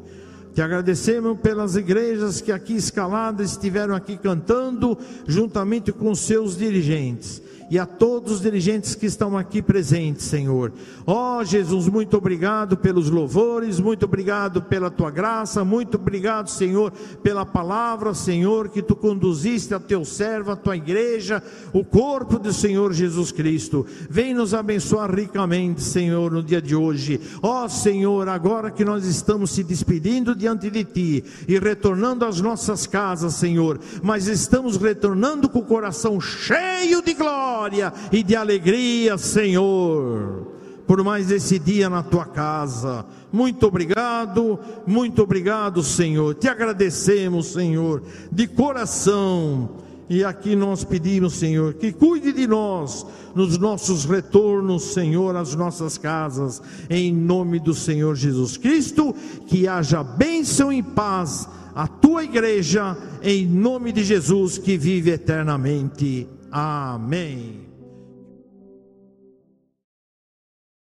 Te 0.56 0.62
agradecemos 0.62 1.38
pelas 1.41 1.76
igrejas 1.76 2.39
que 2.39 2.49
aqui 2.49 2.78
escaladas 2.78 3.51
estiveram 3.51 3.93
aqui 3.93 4.16
cantando, 4.16 4.97
juntamente 5.28 5.91
com 5.91 6.16
seus 6.16 6.56
dirigentes 6.56 7.41
e 7.70 7.80
a 7.80 7.86
todos 7.86 8.34
os 8.34 8.41
dirigentes 8.41 8.95
que 8.95 9.06
estão 9.06 9.38
aqui 9.38 9.62
presentes, 9.62 10.26
Senhor. 10.26 10.72
Ó 11.06 11.39
oh, 11.39 11.43
Jesus, 11.43 11.88
muito 11.88 12.16
obrigado 12.18 12.78
pelos 12.78 13.10
louvores, 13.10 13.80
muito 13.80 14.06
obrigado 14.06 14.62
pela 14.62 14.91
tua 14.91 15.10
graça, 15.10 15.64
muito 15.64 15.95
obrigado, 15.95 16.49
Senhor, 16.49 16.91
pela 17.24 17.45
palavra, 17.45 18.14
Senhor, 18.14 18.70
que 18.70 18.82
tu 18.82 18.95
conduziste 18.95 19.74
a 19.74 19.80
teu 19.80 20.06
servo, 20.06 20.51
a 20.51 20.56
tua 20.56 20.78
igreja, 20.78 21.41
o 21.74 21.84
corpo 21.84 22.38
do 22.38 22.53
Senhor 22.53 22.93
Jesus 22.93 23.32
Cristo. 23.32 23.86
Vem 24.10 24.34
nos 24.34 24.53
abençoar 24.53 25.14
ricamente, 25.14 25.82
Senhor, 25.82 26.32
no 26.32 26.43
dia 26.43 26.62
de 26.62 26.76
hoje. 26.76 27.20
Ó 27.41 27.66
oh, 27.66 27.70
Senhor, 27.70 28.30
agora 28.30 28.70
que 28.70 28.86
nós 28.86 29.06
estamos 29.06 29.51
se 29.51 29.64
despedindo 29.64 30.36
diante 30.45 30.69
de 30.69 30.83
ti 30.83 31.23
e 31.47 31.57
retornando 31.57 32.23
às 32.23 32.39
nossas 32.39 32.85
casas, 32.85 33.33
Senhor, 33.33 33.79
mas 34.03 34.27
estamos 34.27 34.77
retornando 34.77 35.49
com 35.49 35.59
o 35.59 35.65
coração 35.65 36.21
cheio 36.21 37.01
de 37.01 37.15
glória 37.15 37.91
e 38.11 38.21
de 38.21 38.35
alegria, 38.35 39.17
Senhor, 39.17 40.45
por 40.85 41.03
mais 41.03 41.31
esse 41.31 41.57
dia 41.57 41.89
na 41.89 42.03
tua 42.03 42.25
casa. 42.25 43.03
Muito 43.33 43.65
obrigado, 43.65 44.59
muito 44.85 45.23
obrigado, 45.23 45.81
Senhor. 45.81 46.35
Te 46.35 46.47
agradecemos, 46.47 47.47
Senhor, 47.47 48.03
de 48.31 48.45
coração. 48.45 49.83
E 50.10 50.24
aqui 50.24 50.56
nós 50.56 50.84
pedimos, 50.84 51.34
Senhor, 51.34 51.74
que 51.74 51.91
cuide 51.91 52.32
de 52.32 52.45
nós 52.45 53.06
nos 53.34 53.58
nossos 53.58 54.06
retornos, 54.06 54.93
Senhor, 54.93 55.36
às 55.36 55.56
nossas 55.56 55.97
casas, 55.97 56.62
em 56.89 57.12
nome 57.14 57.60
do 57.60 57.74
Senhor 57.74 58.16
Jesus 58.16 58.56
Cristo, 58.56 59.16
que 59.47 59.68
haja 59.68 60.03
bênção 60.03 60.72
e 60.72 60.84
paz 60.84 61.49
à 61.74 61.88
tua 61.88 62.24
igreja, 62.24 62.95
em 63.24 63.45
nome 63.45 63.91
de 63.91 64.03
Jesus 64.03 64.58
que 64.58 64.78
vive 64.78 65.12
eternamente. 65.12 66.28
Amém. 66.51 67.64